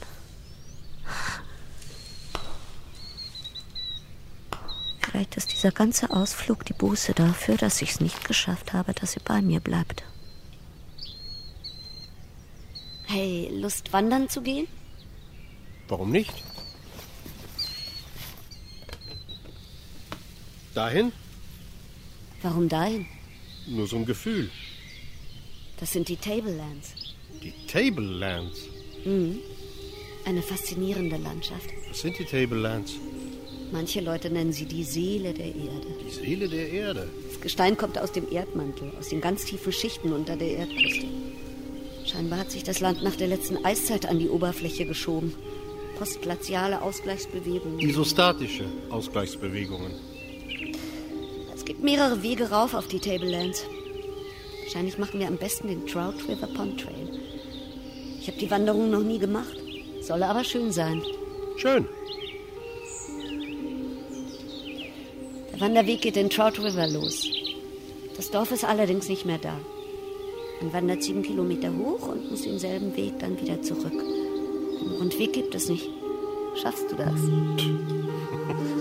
Vielleicht 5.02 5.36
ist 5.36 5.52
dieser 5.52 5.72
ganze 5.72 6.08
Ausflug 6.08 6.64
die 6.64 6.72
Buße 6.72 7.12
dafür, 7.12 7.58
dass 7.58 7.82
ich 7.82 7.90
es 7.90 8.00
nicht 8.00 8.24
geschafft 8.24 8.72
habe, 8.72 8.94
dass 8.94 9.12
sie 9.12 9.20
bei 9.22 9.42
mir 9.42 9.60
bleibt. 9.60 10.04
Hey, 13.04 13.50
Lust 13.52 13.92
wandern 13.92 14.30
zu 14.30 14.40
gehen? 14.40 14.68
warum 15.88 16.10
nicht? 16.10 16.32
Dahin? 20.74 21.12
Warum 22.42 22.68
dahin? 22.68 23.06
Nur 23.66 23.86
so 23.86 23.96
ein 23.96 24.06
Gefühl. 24.06 24.50
Das 25.78 25.92
sind 25.92 26.08
die 26.08 26.16
Tablelands. 26.16 26.94
Die 27.42 27.52
Tablelands. 27.66 28.68
Mhm. 29.04 29.38
Eine 30.24 30.42
faszinierende 30.42 31.16
Landschaft. 31.16 31.68
Was 31.88 32.00
sind 32.00 32.18
die 32.18 32.24
Tablelands? 32.24 32.94
Manche 33.72 34.00
Leute 34.00 34.30
nennen 34.30 34.52
sie 34.52 34.66
die 34.66 34.84
Seele 34.84 35.32
der 35.32 35.46
Erde. 35.46 35.86
Die 36.06 36.10
Seele 36.10 36.48
der 36.48 36.70
Erde. 36.70 37.08
Das 37.28 37.40
Gestein 37.40 37.76
kommt 37.76 37.98
aus 37.98 38.12
dem 38.12 38.30
Erdmantel, 38.30 38.92
aus 38.98 39.08
den 39.08 39.20
ganz 39.20 39.44
tiefen 39.44 39.72
Schichten 39.72 40.12
unter 40.12 40.36
der 40.36 40.58
Erdkruste. 40.58 41.06
Scheinbar 42.04 42.40
hat 42.40 42.50
sich 42.50 42.64
das 42.64 42.80
Land 42.80 43.02
nach 43.02 43.16
der 43.16 43.28
letzten 43.28 43.64
Eiszeit 43.64 44.06
an 44.06 44.18
die 44.18 44.28
Oberfläche 44.28 44.86
geschoben. 44.86 45.34
Postglaziale 45.98 46.82
Ausgleichsbewegungen. 46.82 47.78
Isostatische 47.80 48.64
Ausgleichsbewegungen. 48.90 49.92
Es 51.72 51.76
gibt 51.78 51.84
mehrere 51.86 52.22
Wege 52.22 52.50
rauf 52.50 52.74
auf 52.74 52.86
die 52.86 52.98
Tablelands. 52.98 53.64
Wahrscheinlich 54.62 54.98
machen 54.98 55.18
wir 55.18 55.26
am 55.26 55.38
besten 55.38 55.68
den 55.68 55.86
Trout 55.86 56.16
River 56.28 56.46
Pond 56.48 56.78
Trail. 56.78 57.08
Ich 58.20 58.26
habe 58.28 58.36
die 58.36 58.50
Wanderung 58.50 58.90
noch 58.90 59.00
nie 59.00 59.18
gemacht. 59.18 59.56
Soll 60.02 60.22
aber 60.22 60.44
schön 60.44 60.70
sein. 60.70 61.02
Schön. 61.56 61.88
Der 65.50 65.60
Wanderweg 65.62 66.02
geht 66.02 66.16
den 66.16 66.28
Trout 66.28 66.62
River 66.62 66.88
los. 66.88 67.26
Das 68.18 68.30
Dorf 68.30 68.52
ist 68.52 68.66
allerdings 68.66 69.08
nicht 69.08 69.24
mehr 69.24 69.38
da. 69.38 69.58
Man 70.60 70.74
wandert 70.74 71.02
sieben 71.02 71.22
Kilometer 71.22 71.72
hoch 71.74 72.06
und 72.06 72.30
muss 72.30 72.42
denselben 72.42 72.94
Weg 72.98 73.18
dann 73.18 73.40
wieder 73.40 73.62
zurück. 73.62 73.94
Einen 73.94 74.96
Rundweg 74.98 75.32
gibt 75.32 75.54
es 75.54 75.70
nicht. 75.70 75.88
Schaffst 76.54 76.90
du 76.90 76.96
das? 76.96 77.18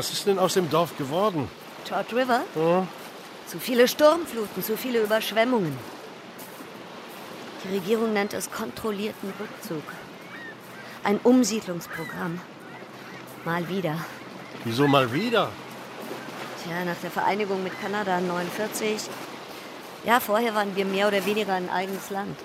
Was 0.00 0.10
ist 0.10 0.26
denn 0.26 0.38
aus 0.38 0.54
dem 0.54 0.70
Dorf 0.70 0.96
geworden? 0.96 1.46
George 1.86 2.16
River? 2.16 2.40
Hm? 2.54 2.88
Zu 3.46 3.58
viele 3.58 3.86
Sturmfluten, 3.86 4.62
zu 4.64 4.78
viele 4.78 5.02
Überschwemmungen. 5.02 5.76
Die 7.62 7.74
Regierung 7.74 8.14
nennt 8.14 8.32
es 8.32 8.50
kontrollierten 8.50 9.30
Rückzug. 9.38 9.82
Ein 11.04 11.20
Umsiedlungsprogramm. 11.22 12.40
Mal 13.44 13.68
wieder. 13.68 13.94
Wieso 14.64 14.88
mal 14.88 15.12
wieder? 15.12 15.50
Tja, 16.64 16.82
nach 16.86 16.96
der 17.02 17.10
Vereinigung 17.10 17.62
mit 17.62 17.78
Kanada 17.82 18.22
49. 18.22 19.02
Ja, 20.06 20.18
vorher 20.18 20.54
waren 20.54 20.74
wir 20.76 20.86
mehr 20.86 21.08
oder 21.08 21.26
weniger 21.26 21.52
ein 21.52 21.68
eigenes 21.68 22.08
Land. 22.08 22.38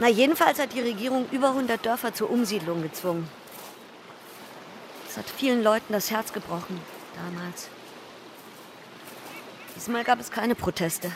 Na, 0.00 0.08
jedenfalls 0.08 0.58
hat 0.58 0.72
die 0.72 0.80
Regierung 0.80 1.28
über 1.30 1.50
100 1.50 1.86
Dörfer 1.86 2.12
zur 2.12 2.28
Umsiedlung 2.28 2.82
gezwungen. 2.82 3.28
Das 5.14 5.24
hat 5.24 5.30
vielen 5.30 5.62
Leuten 5.62 5.92
das 5.92 6.10
Herz 6.10 6.32
gebrochen, 6.32 6.80
damals. 7.14 7.68
Diesmal 9.76 10.02
gab 10.02 10.18
es 10.18 10.32
keine 10.32 10.56
Proteste. 10.56 11.12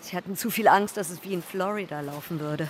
Sie 0.00 0.16
hatten 0.16 0.36
zu 0.36 0.50
viel 0.50 0.66
Angst, 0.66 0.96
dass 0.96 1.10
es 1.10 1.22
wie 1.22 1.32
in 1.32 1.42
Florida 1.42 2.00
laufen 2.00 2.40
würde. 2.40 2.68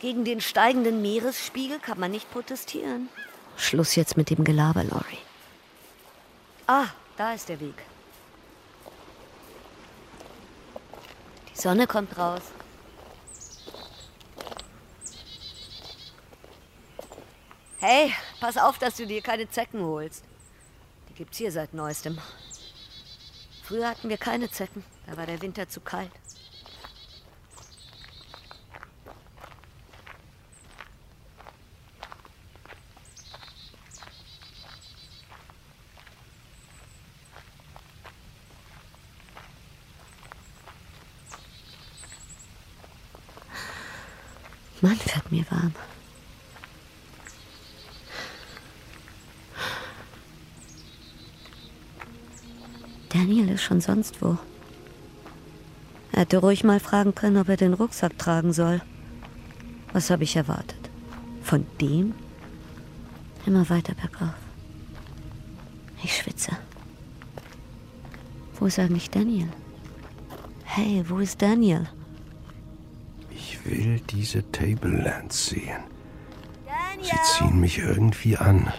Gegen 0.00 0.24
den 0.24 0.40
steigenden 0.40 1.02
Meeresspiegel 1.02 1.78
kann 1.78 2.00
man 2.00 2.10
nicht 2.10 2.30
protestieren. 2.32 3.10
Schluss 3.58 3.96
jetzt 3.96 4.16
mit 4.16 4.30
dem 4.30 4.42
Gelaber, 4.42 4.84
Lori. 4.84 5.18
Ah, 6.66 6.86
da 7.18 7.34
ist 7.34 7.50
der 7.50 7.60
Weg. 7.60 7.76
Die 11.52 11.60
Sonne 11.60 11.86
kommt 11.86 12.16
raus. 12.16 12.42
Hey, 17.86 18.14
pass 18.40 18.56
auf, 18.56 18.78
dass 18.78 18.96
du 18.96 19.06
dir 19.06 19.20
keine 19.20 19.46
Zecken 19.50 19.82
holst. 19.82 20.24
Die 21.10 21.12
gibt's 21.12 21.36
hier 21.36 21.52
seit 21.52 21.74
neuestem. 21.74 22.16
Früher 23.62 23.90
hatten 23.90 24.08
wir 24.08 24.16
keine 24.16 24.50
Zecken. 24.50 24.82
Da 25.06 25.18
war 25.18 25.26
der 25.26 25.42
Winter 25.42 25.68
zu 25.68 25.82
kalt. 25.82 26.10
Mann, 44.80 44.98
wird 44.98 45.30
mir 45.30 45.44
warm. 45.50 45.74
Daniel 53.14 53.48
ist 53.50 53.62
schon 53.62 53.80
sonst 53.80 54.20
wo. 54.20 54.36
Er 56.10 56.22
hätte 56.22 56.38
ruhig 56.38 56.64
mal 56.64 56.80
fragen 56.80 57.14
können, 57.14 57.36
ob 57.36 57.48
er 57.48 57.56
den 57.56 57.72
Rucksack 57.72 58.18
tragen 58.18 58.52
soll. 58.52 58.82
Was 59.92 60.10
habe 60.10 60.24
ich 60.24 60.34
erwartet? 60.34 60.90
Von 61.42 61.64
dem? 61.80 62.12
Immer 63.46 63.70
weiter 63.70 63.94
bergauf. 63.94 64.34
Ich 66.02 66.16
schwitze. 66.16 66.56
Wo 68.58 68.66
ist 68.66 68.80
eigentlich 68.80 69.10
Daniel? 69.10 69.48
Hey, 70.64 71.04
wo 71.08 71.18
ist 71.18 71.40
Daniel? 71.40 71.88
Ich 73.30 73.64
will 73.64 74.00
diese 74.10 74.50
Tablelands 74.50 75.46
sehen. 75.46 75.84
Sie 77.00 77.16
ziehen 77.24 77.60
mich 77.60 77.78
irgendwie 77.78 78.36
an. 78.36 78.72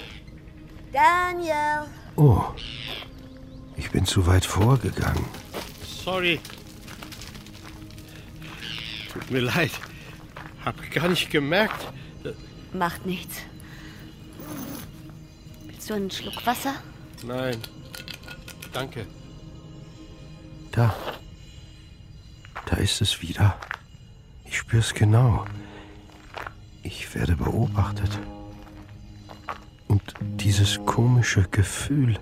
Daniel! 0.92 1.88
Oh, 2.16 2.44
bin 3.96 4.06
zu 4.06 4.28
weit 4.28 4.44
vorgegangen. 4.44 5.24
Sorry. 6.04 6.42
Tut 9.14 9.32
mir 9.32 9.40
leid. 9.40 9.72
Hab 10.66 10.76
gar 10.92 11.08
nicht 11.08 11.30
gemerkt. 11.32 11.88
Macht 12.74 13.06
nichts. 13.06 13.38
Willst 15.66 15.90
du 15.90 15.94
einen 15.94 16.12
Schluck 16.12 16.46
Wasser? 16.46 16.74
Nein. 17.26 17.56
Danke. 18.74 19.08
Da. 20.74 20.94
Da 22.66 22.76
ist 22.76 23.00
es 23.00 23.22
wieder. 23.22 23.58
Ich 24.44 24.58
spür's 24.58 24.94
genau. 24.94 25.46
Ich 26.84 27.16
werde 27.16 27.38
beobachtet. 27.38 28.20
Und 29.88 30.04
dieses 30.20 30.86
komische 30.86 31.48
Gefühl, 31.50 32.20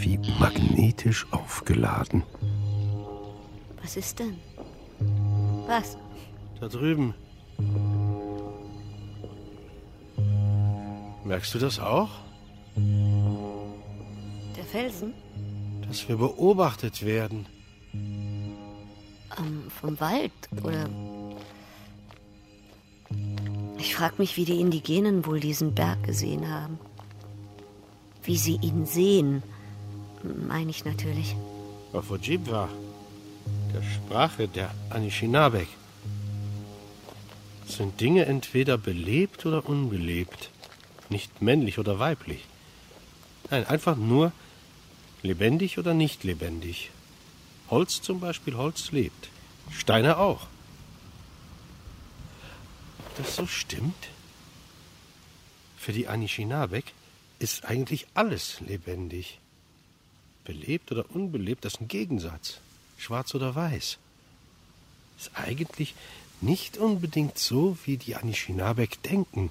wie 0.00 0.18
magnetisch 0.38 1.26
aufgeladen. 1.30 2.22
Was 3.82 3.96
ist 3.96 4.18
denn? 4.18 4.36
Was? 5.66 5.96
Da 6.60 6.68
drüben. 6.68 7.14
Merkst 11.24 11.54
du 11.54 11.58
das 11.58 11.78
auch? 11.78 12.10
Der 12.76 14.64
Felsen? 14.64 15.14
Dass 15.86 16.08
wir 16.08 16.16
beobachtet 16.16 17.04
werden. 17.04 17.46
Ähm, 17.92 19.64
vom 19.68 19.98
Wald, 20.00 20.32
oder? 20.62 20.88
Ich 23.78 23.94
frag 23.94 24.18
mich, 24.18 24.36
wie 24.36 24.44
die 24.44 24.60
Indigenen 24.60 25.24
wohl 25.26 25.40
diesen 25.40 25.74
Berg 25.74 26.02
gesehen 26.02 26.48
haben. 26.50 26.78
Wie 28.22 28.36
sie 28.36 28.58
ihn 28.60 28.84
sehen, 28.84 29.42
meine 30.22 30.70
ich 30.70 30.84
natürlich. 30.84 31.36
Auf 31.92 32.10
Ojibwa, 32.10 32.68
der 33.72 33.82
Sprache 33.82 34.48
der 34.48 34.70
Anishinabek, 34.90 35.68
sind 37.66 38.00
Dinge 38.00 38.26
entweder 38.26 38.78
belebt 38.78 39.44
oder 39.46 39.68
unbelebt, 39.68 40.50
nicht 41.10 41.42
männlich 41.42 41.78
oder 41.78 41.98
weiblich. 41.98 42.44
Nein, 43.50 43.66
einfach 43.66 43.96
nur 43.96 44.32
lebendig 45.22 45.78
oder 45.78 45.94
nicht 45.94 46.24
lebendig. 46.24 46.90
Holz 47.70 48.02
zum 48.02 48.20
Beispiel, 48.20 48.56
Holz 48.56 48.92
lebt. 48.92 49.28
Steine 49.70 50.18
auch. 50.18 50.46
Ob 52.98 53.16
das 53.18 53.36
so 53.36 53.46
stimmt? 53.46 54.08
Für 55.76 55.92
die 55.92 56.08
Anishinabek 56.08 56.92
ist 57.38 57.64
eigentlich 57.64 58.06
alles 58.14 58.60
lebendig. 58.60 59.38
Belebt 60.48 60.90
oder 60.92 61.04
unbelebt, 61.14 61.66
das 61.66 61.74
ist 61.74 61.82
ein 61.82 61.88
Gegensatz. 61.88 62.60
Schwarz 62.96 63.34
oder 63.34 63.54
weiß. 63.54 63.98
Ist 65.18 65.30
eigentlich 65.34 65.94
nicht 66.40 66.78
unbedingt 66.78 67.38
so, 67.38 67.76
wie 67.84 67.98
die 67.98 68.16
Anishinabek 68.16 69.02
denken. 69.02 69.50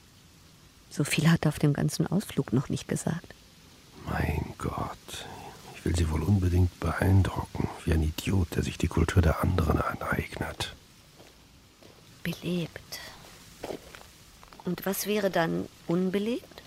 So 0.89 1.03
viel 1.03 1.29
hat 1.29 1.45
er 1.45 1.49
auf 1.49 1.59
dem 1.59 1.73
ganzen 1.73 2.07
Ausflug 2.07 2.51
noch 2.51 2.69
nicht 2.69 2.87
gesagt. 2.87 3.35
Mein 4.07 4.55
Gott. 4.57 5.27
Ich 5.75 5.85
will 5.85 5.95
sie 5.95 6.09
wohl 6.09 6.23
unbedingt 6.23 6.79
beeindrucken, 6.79 7.69
wie 7.85 7.93
ein 7.93 8.01
Idiot, 8.01 8.55
der 8.55 8.63
sich 8.63 8.79
die 8.79 8.87
Kultur 8.87 9.21
der 9.21 9.43
anderen 9.43 9.79
aneignet. 9.79 10.73
Belebt. 12.23 12.99
Und 14.65 14.87
was 14.87 15.05
wäre 15.05 15.29
dann 15.29 15.69
unbelebt? 15.85 16.63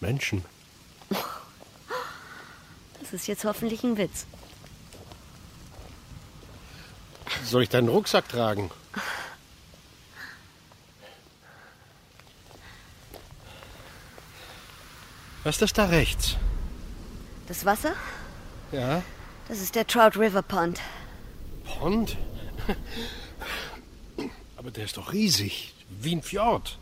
Menschen. 0.00 0.42
Das 3.06 3.20
ist 3.20 3.28
jetzt 3.28 3.44
hoffentlich 3.44 3.84
ein 3.84 3.96
Witz. 3.98 4.26
Soll 7.44 7.62
ich 7.62 7.68
deinen 7.68 7.88
Rucksack 7.88 8.28
tragen? 8.28 8.68
Was 15.44 15.54
ist 15.54 15.62
das 15.62 15.72
da 15.72 15.84
rechts? 15.84 16.34
Das 17.46 17.64
Wasser? 17.64 17.92
Ja. 18.72 19.04
Das 19.46 19.60
ist 19.60 19.76
der 19.76 19.86
Trout 19.86 20.18
River 20.18 20.42
Pond. 20.42 20.80
Pond? 21.64 22.16
Aber 24.56 24.72
der 24.72 24.84
ist 24.84 24.96
doch 24.96 25.12
riesig, 25.12 25.74
wie 25.88 26.16
ein 26.16 26.22
Fjord. 26.22 26.76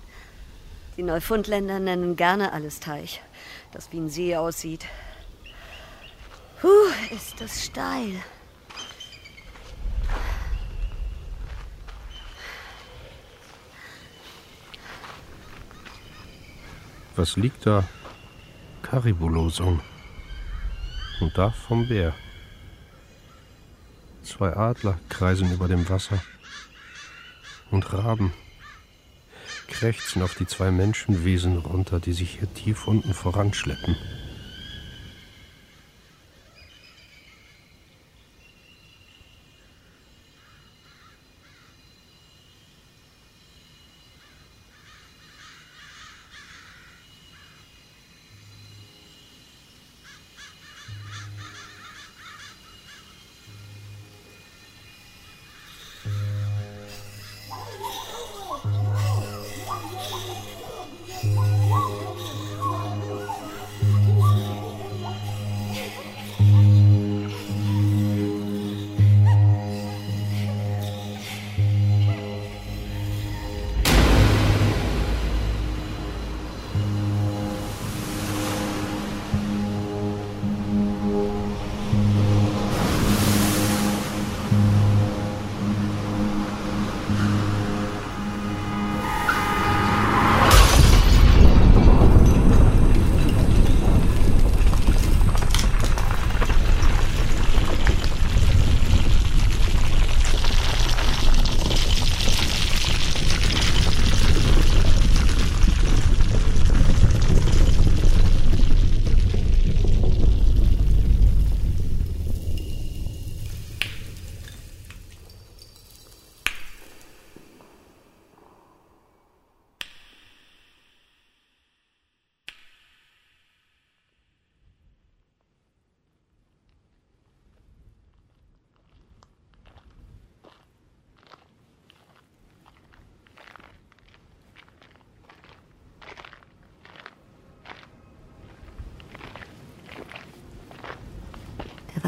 Die 0.97 1.03
Neufundländer 1.03 1.81
nennen 1.81 2.17
gerne 2.17 2.55
alles 2.55 2.81
Teich, 2.81 3.21
das 3.73 3.93
wie 3.93 3.99
ein 3.99 4.09
See 4.09 4.35
aussieht. 4.35 4.87
Ist 7.11 7.41
das 7.41 7.65
steil. 7.67 8.23
Was 17.17 17.37
liegt 17.37 17.67
da? 17.67 17.85
Karibulosum. 18.83 19.81
Und 21.21 21.39
da 21.39 21.51
vom 21.51 21.87
Bär. 21.89 22.15
Zwei 24.23 24.57
Adler 24.57 24.99
kreisen 25.09 25.53
über 25.53 25.69
dem 25.69 25.89
Wasser. 25.89 26.23
Und 27.71 27.93
Raben 27.93 28.33
krächzen 29.69 30.23
auf 30.23 30.35
die 30.35 30.47
zwei 30.47 30.71
Menschenwesen 30.71 31.59
runter, 31.59 32.01
die 32.01 32.13
sich 32.13 32.39
hier 32.39 32.53
tief 32.55 32.87
unten 32.87 33.15
voranschleppen. 33.15 33.97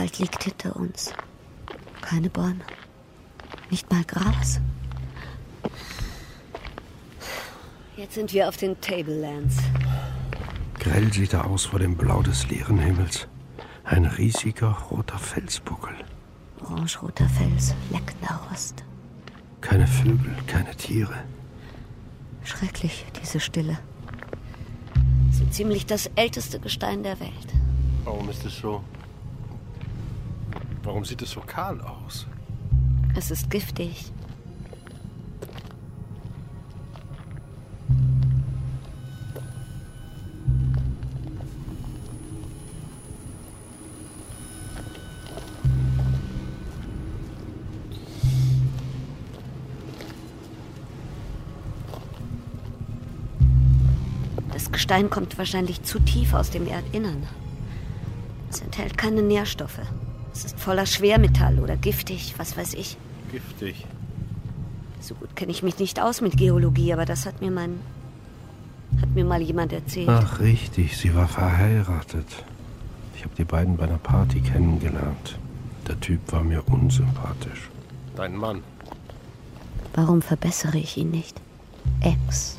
Wald 0.06 0.18
liegt 0.20 0.44
hinter 0.44 0.76
uns. 0.76 1.12
Keine 2.00 2.30
Bäume. 2.30 2.60
Nicht 3.70 3.90
mal 3.90 4.04
Gras. 4.04 4.60
Jetzt 7.96 8.14
sind 8.14 8.32
wir 8.32 8.48
auf 8.48 8.56
den 8.56 8.80
Tablelands. 8.80 9.56
Grell 10.78 11.12
sieht 11.12 11.32
er 11.32 11.46
aus 11.46 11.64
vor 11.64 11.80
dem 11.80 11.96
Blau 11.96 12.22
des 12.22 12.48
leeren 12.48 12.78
Himmels. 12.78 13.26
Ein 13.82 14.04
riesiger 14.04 14.78
roter 14.92 15.18
Felsbuckel. 15.18 15.96
Orange-roter 16.60 17.28
Fels, 17.28 17.74
leckender 17.90 18.40
Rost. 18.48 18.84
Keine 19.60 19.88
Vögel, 19.88 20.36
keine 20.46 20.76
Tiere. 20.76 21.16
Schrecklich, 22.44 23.06
diese 23.20 23.40
Stille. 23.40 23.76
So 25.32 25.44
ziemlich 25.46 25.84
das 25.84 26.08
älteste 26.14 26.60
Gestein 26.60 27.02
der 27.02 27.18
Welt. 27.18 27.48
Warum 28.04 28.28
ist 28.28 28.44
es 28.44 28.56
so? 28.56 28.84
Warum 30.96 31.04
sieht 31.04 31.20
es 31.20 31.32
so 31.32 31.42
kahl 31.42 31.78
aus? 31.82 32.26
Es 33.14 33.30
ist 33.30 33.50
giftig. 33.50 34.10
Das 54.50 54.72
Gestein 54.72 55.10
kommt 55.10 55.36
wahrscheinlich 55.36 55.82
zu 55.82 55.98
tief 55.98 56.32
aus 56.32 56.48
dem 56.48 56.66
Erdinnern. 56.66 57.26
Es 58.48 58.62
enthält 58.62 58.96
keine 58.96 59.20
Nährstoffe. 59.20 59.82
Es 60.36 60.44
ist 60.44 60.60
voller 60.60 60.84
Schwermetall 60.84 61.60
oder 61.60 61.78
giftig, 61.78 62.34
was 62.36 62.58
weiß 62.58 62.74
ich. 62.74 62.98
Giftig. 63.32 63.86
So 65.00 65.14
gut 65.14 65.34
kenne 65.34 65.50
ich 65.50 65.62
mich 65.62 65.78
nicht 65.78 65.98
aus 65.98 66.20
mit 66.20 66.36
Geologie, 66.36 66.92
aber 66.92 67.06
das 67.06 67.24
hat 67.24 67.40
mir 67.40 67.50
mein. 67.50 67.80
hat 69.00 69.08
mir 69.14 69.24
mal 69.24 69.40
jemand 69.40 69.72
erzählt. 69.72 70.10
Ach, 70.10 70.38
richtig, 70.40 70.98
sie 70.98 71.14
war 71.14 71.26
verheiratet. 71.26 72.26
Ich 73.14 73.24
habe 73.24 73.34
die 73.34 73.44
beiden 73.44 73.78
bei 73.78 73.84
einer 73.84 73.96
Party 73.96 74.40
kennengelernt. 74.40 75.38
Der 75.88 75.98
Typ 76.00 76.20
war 76.30 76.44
mir 76.44 76.62
unsympathisch. 76.68 77.70
Dein 78.14 78.36
Mann. 78.36 78.62
Warum 79.94 80.20
verbessere 80.20 80.76
ich 80.76 80.98
ihn 80.98 81.12
nicht? 81.12 81.40
Ex. 82.02 82.58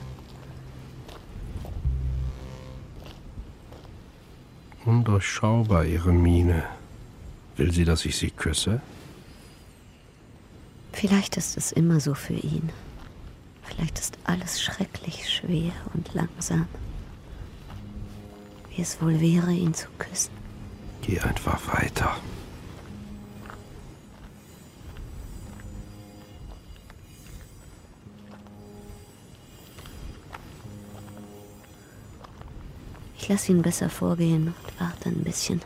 Undurchschaubar 4.84 5.86
ihre 5.86 6.12
Miene. 6.12 6.64
Will 7.58 7.72
sie, 7.72 7.86
dass 7.86 8.06
ich 8.06 8.16
sie 8.16 8.30
küsse? 8.30 8.82
Vielleicht 10.94 11.38
ist 11.38 11.58
es 11.58 11.72
immer 11.72 12.00
so 12.00 12.14
für 12.14 12.34
ihn. 12.34 12.70
Vielleicht 13.64 14.00
ist 14.00 14.18
alles 14.24 14.62
schrecklich 14.62 15.30
schwer 15.30 15.72
und 15.94 16.14
langsam. 16.14 16.68
Wie 18.70 18.82
es 18.82 19.02
wohl 19.02 19.20
wäre, 19.20 19.52
ihn 19.52 19.74
zu 19.74 19.88
küssen. 19.98 20.32
Geh 21.02 21.20
einfach 21.20 21.60
weiter. 21.76 22.16
Ich 33.18 33.28
lasse 33.28 33.52
ihn 33.52 33.62
besser 33.62 33.90
vorgehen 33.90 34.48
und 34.48 34.80
warte 34.80 35.10
ein 35.10 35.24
bisschen. 35.24 35.62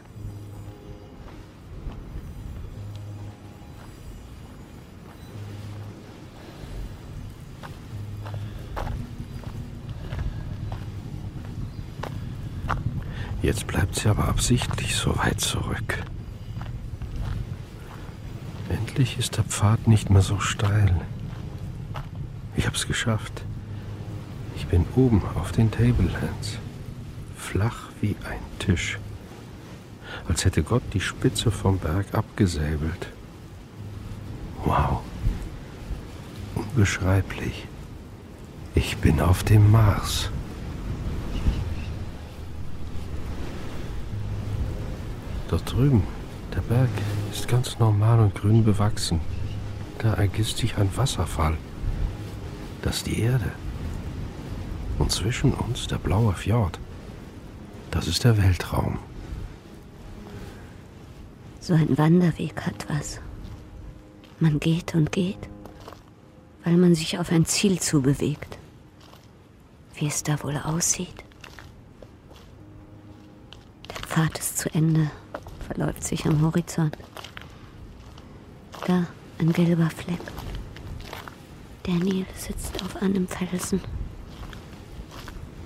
Jetzt 13.42 13.66
bleibt 13.68 13.96
sie 13.96 14.08
aber 14.08 14.28
absichtlich 14.28 14.96
so 14.96 15.18
weit 15.18 15.42
zurück. 15.42 15.98
Endlich 18.70 19.18
ist 19.18 19.38
der 19.38 19.44
Pfad 19.44 19.88
nicht 19.88 20.10
mehr 20.10 20.22
so 20.22 20.40
steil. 20.40 21.02
Ich 22.56 22.68
hab's 22.68 22.88
geschafft. 22.88 23.44
Ich 24.56 24.68
bin 24.68 24.86
oben 24.96 25.24
auf 25.36 25.52
den 25.52 25.72
Tablelands. 25.72 26.60
Flach 27.36 27.90
wie 28.00 28.16
ein 28.30 28.40
Tisch. 28.60 29.00
als 30.28 30.46
hätte 30.46 30.64
Gott 30.64 30.84
die 30.94 31.00
Spitze 31.00 31.52
vom 31.52 31.78
Berg 31.80 32.14
abgesäbelt. 32.14 33.08
Wow. 34.64 35.02
Unbeschreiblich. 36.56 37.68
Ich 38.76 38.98
bin 38.98 39.20
auf 39.20 39.44
dem 39.44 39.72
Mars. 39.72 40.30
Dort 45.52 45.70
drüben, 45.70 46.04
der 46.56 46.62
Berg 46.62 46.90
ist 47.30 47.50
ganz 47.50 47.78
normal 47.78 48.22
und 48.22 48.34
grün 48.34 48.64
bewachsen. 48.64 49.20
Da 49.98 50.14
ergießt 50.14 50.58
sich 50.58 50.78
ein 50.78 50.90
Wasserfall. 50.96 51.58
Das 52.82 52.98
ist 52.98 53.08
die 53.08 53.20
Erde. 53.20 53.52
Und 54.98 55.12
zwischen 55.12 55.54
uns 55.54 55.88
der 55.88 55.98
blaue 55.98 56.34
Fjord. 56.34 56.80
Das 57.92 58.08
ist 58.08 58.24
der 58.24 58.42
Weltraum. 58.42 58.98
So 61.60 61.74
ein 61.74 61.98
Wanderweg 61.98 62.62
hat 62.66 62.88
was. 62.88 63.20
Man 64.40 64.58
geht 64.58 64.96
und 64.96 65.12
geht, 65.12 65.50
weil 66.64 66.78
man 66.78 66.96
sich 66.96 67.20
auf 67.20 67.30
ein 67.30 67.46
Ziel 67.46 67.78
zubewegt. 67.78 68.58
Wie 69.96 70.08
es 70.08 70.24
da 70.24 70.42
wohl 70.44 70.56
aussieht. 70.56 71.26
Der 73.90 74.08
Pfad 74.08 74.40
ist 74.40 74.58
zu 74.58 74.74
Ende, 74.74 75.12
verläuft 75.74 76.04
sich 76.04 76.26
am 76.26 76.42
Horizont. 76.42 76.98
Da 78.86 79.06
ein 79.40 79.54
gelber 79.54 79.90
Fleck. 79.90 80.20
Der 81.86 81.96
Nil 81.96 82.26
sitzt 82.36 82.84
auf 82.84 83.02
einem 83.02 83.28
Felsen. 83.28 83.82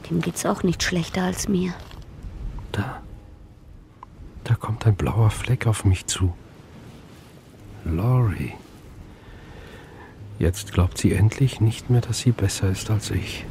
Dem 0.10 0.22
geht's 0.22 0.46
auch 0.46 0.64
nicht 0.64 0.84
schlechter 0.84 1.24
als 1.24 1.48
mir. 1.48 1.74
Da. 2.72 3.02
Da 4.44 4.54
kommt 4.54 4.86
ein 4.86 4.96
blauer 4.96 5.32
Fleck 5.32 5.66
auf 5.66 5.86
mich 5.86 6.06
zu. 6.06 6.34
Laurie. 7.84 8.54
Jetzt 10.38 10.74
glaubt 10.74 10.98
sie 10.98 11.14
endlich 11.14 11.62
nicht 11.62 11.90
mehr, 11.90 12.02
dass 12.02 12.20
sie 12.20 12.32
besser 12.32 12.70
ist 12.70 12.92
als 12.92 13.10
ich. 13.10 13.46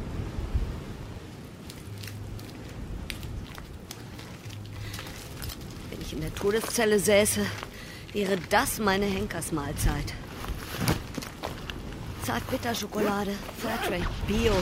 Wenn 5.89 6.01
ich 6.01 6.13
in 6.13 6.21
der 6.21 6.24
Todeszelle 6.35 6.99
säße, 6.99 7.45
wäre 8.13 8.37
das 8.49 8.79
meine 8.79 9.05
Henkersmahlzeit. 9.05 10.13
Zartbitterschokolade, 12.23 13.31
Fairtrade, 13.57 14.07
Bio. 14.27 14.53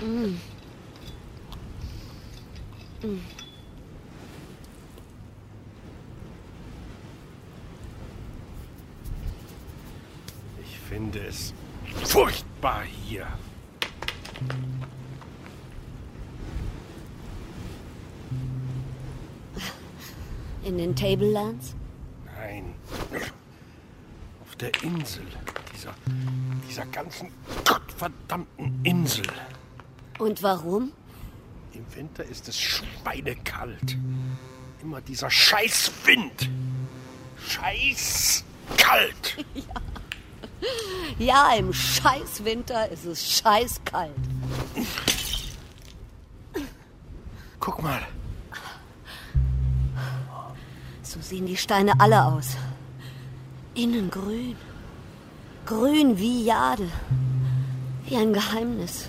Mm. 0.00 0.36
Mm. 3.06 3.20
Ich 10.62 10.78
finde 10.88 11.20
es 11.26 11.54
furchtbar 12.04 12.82
hier. 12.82 13.26
In 20.64 20.78
den 20.78 20.94
Tablelands? 20.94 21.74
Nein. 22.36 22.74
Auf 24.42 24.56
der 24.56 24.70
Insel. 24.82 25.26
Dieser, 25.74 25.94
dieser 26.68 26.86
ganzen 26.86 27.30
gottverdammten 27.64 28.80
Insel. 28.84 29.26
Und 30.18 30.42
warum? 30.42 30.92
Im 31.72 31.84
Winter 31.94 32.24
ist 32.24 32.48
es 32.48 32.58
schweinekalt. 32.58 33.96
Immer 34.82 35.00
dieser 35.00 35.30
Scheißwind. 35.30 36.50
Scheißkalt. 37.38 38.44
Ja, 41.18 41.54
im 41.54 41.72
Scheißwinter 41.72 42.90
ist 42.90 43.04
es 43.04 43.38
scheißkalt. 43.38 44.12
Guck 47.58 47.82
mal. 47.82 48.02
Sehen 51.30 51.46
die 51.46 51.56
Steine 51.56 51.92
alle 52.00 52.24
aus. 52.24 52.56
Innen 53.74 54.10
grün. 54.10 54.56
Grün 55.64 56.18
wie 56.18 56.44
Jade. 56.44 56.88
Wie 58.06 58.16
ein 58.16 58.32
Geheimnis. 58.32 59.06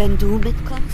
Wenn 0.00 0.16
du 0.16 0.38
mitkommst? 0.38 0.89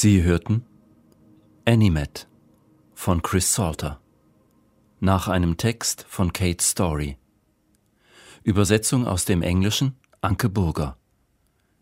Sie 0.00 0.22
hörten 0.22 0.64
Animate 1.64 2.28
von 2.94 3.20
Chris 3.20 3.52
Salter 3.52 4.00
nach 5.00 5.26
einem 5.26 5.56
Text 5.56 6.06
von 6.08 6.32
Kate 6.32 6.62
Story. 6.62 7.18
Übersetzung 8.44 9.08
aus 9.08 9.24
dem 9.24 9.42
Englischen 9.42 9.96
Anke 10.20 10.50
Burger. 10.50 10.96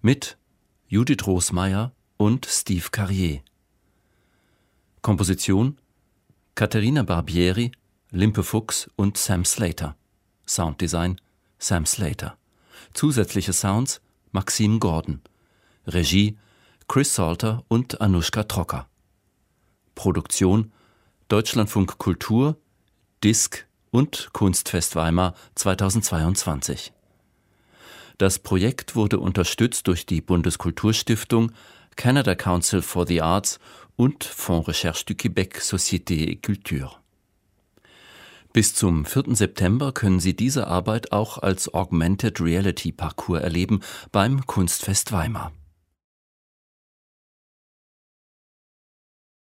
Mit 0.01 0.39
Judith 0.89 1.27
Rosmeier 1.27 1.93
und 2.17 2.47
Steve 2.47 2.89
Carrier. 2.91 3.43
Komposition 5.03 5.77
Katharina 6.55 7.03
Barbieri, 7.03 7.71
Limpe 8.12 8.45
Fuchs 8.45 8.91
und 8.97 9.19
Sam 9.19 9.45
Slater. 9.45 9.95
Sounddesign 10.49 11.21
Sam 11.59 11.85
Slater. 11.85 12.39
Zusätzliche 12.95 13.53
Sounds 13.53 14.01
Maxim 14.33 14.81
Gordon. 14.81 15.21
Regie 15.87 16.39
Chris 16.89 17.14
Salter 17.14 17.64
und 17.68 18.01
Anushka 18.01 18.45
Trocker. 18.45 18.89
Produktion 19.97 20.72
Deutschlandfunk 21.28 21.99
Kultur, 21.99 22.57
Disk 23.24 23.66
und 23.91 24.30
Kunstfest 24.32 24.95
Weimar 24.95 25.34
2022. 25.57 26.93
Das 28.18 28.39
Projekt 28.39 28.95
wurde 28.95 29.18
unterstützt 29.18 29.89
durch 29.89 30.07
die 30.07 30.20
Bundeskulturstiftung, 30.20 31.51
Canada 31.97 32.37
Council 32.37 32.82
for 32.82 33.07
the 33.07 33.20
Arts 33.20 33.59
und 33.97 34.22
Fonds 34.22 34.68
Recherche 34.68 35.05
du 35.07 35.14
Québec 35.14 35.61
Société 35.61 36.30
et 36.30 36.43
Culture. 36.43 36.93
Bis 38.53 38.74
zum 38.74 39.05
4. 39.05 39.34
September 39.34 39.91
können 39.93 40.20
Sie 40.20 40.37
diese 40.37 40.68
Arbeit 40.68 41.11
auch 41.11 41.39
als 41.39 41.74
Augmented 41.74 42.41
Reality 42.41 42.93
Parcours 42.93 43.43
erleben 43.43 43.80
beim 44.12 44.47
Kunstfest 44.47 45.11
Weimar. 45.11 45.53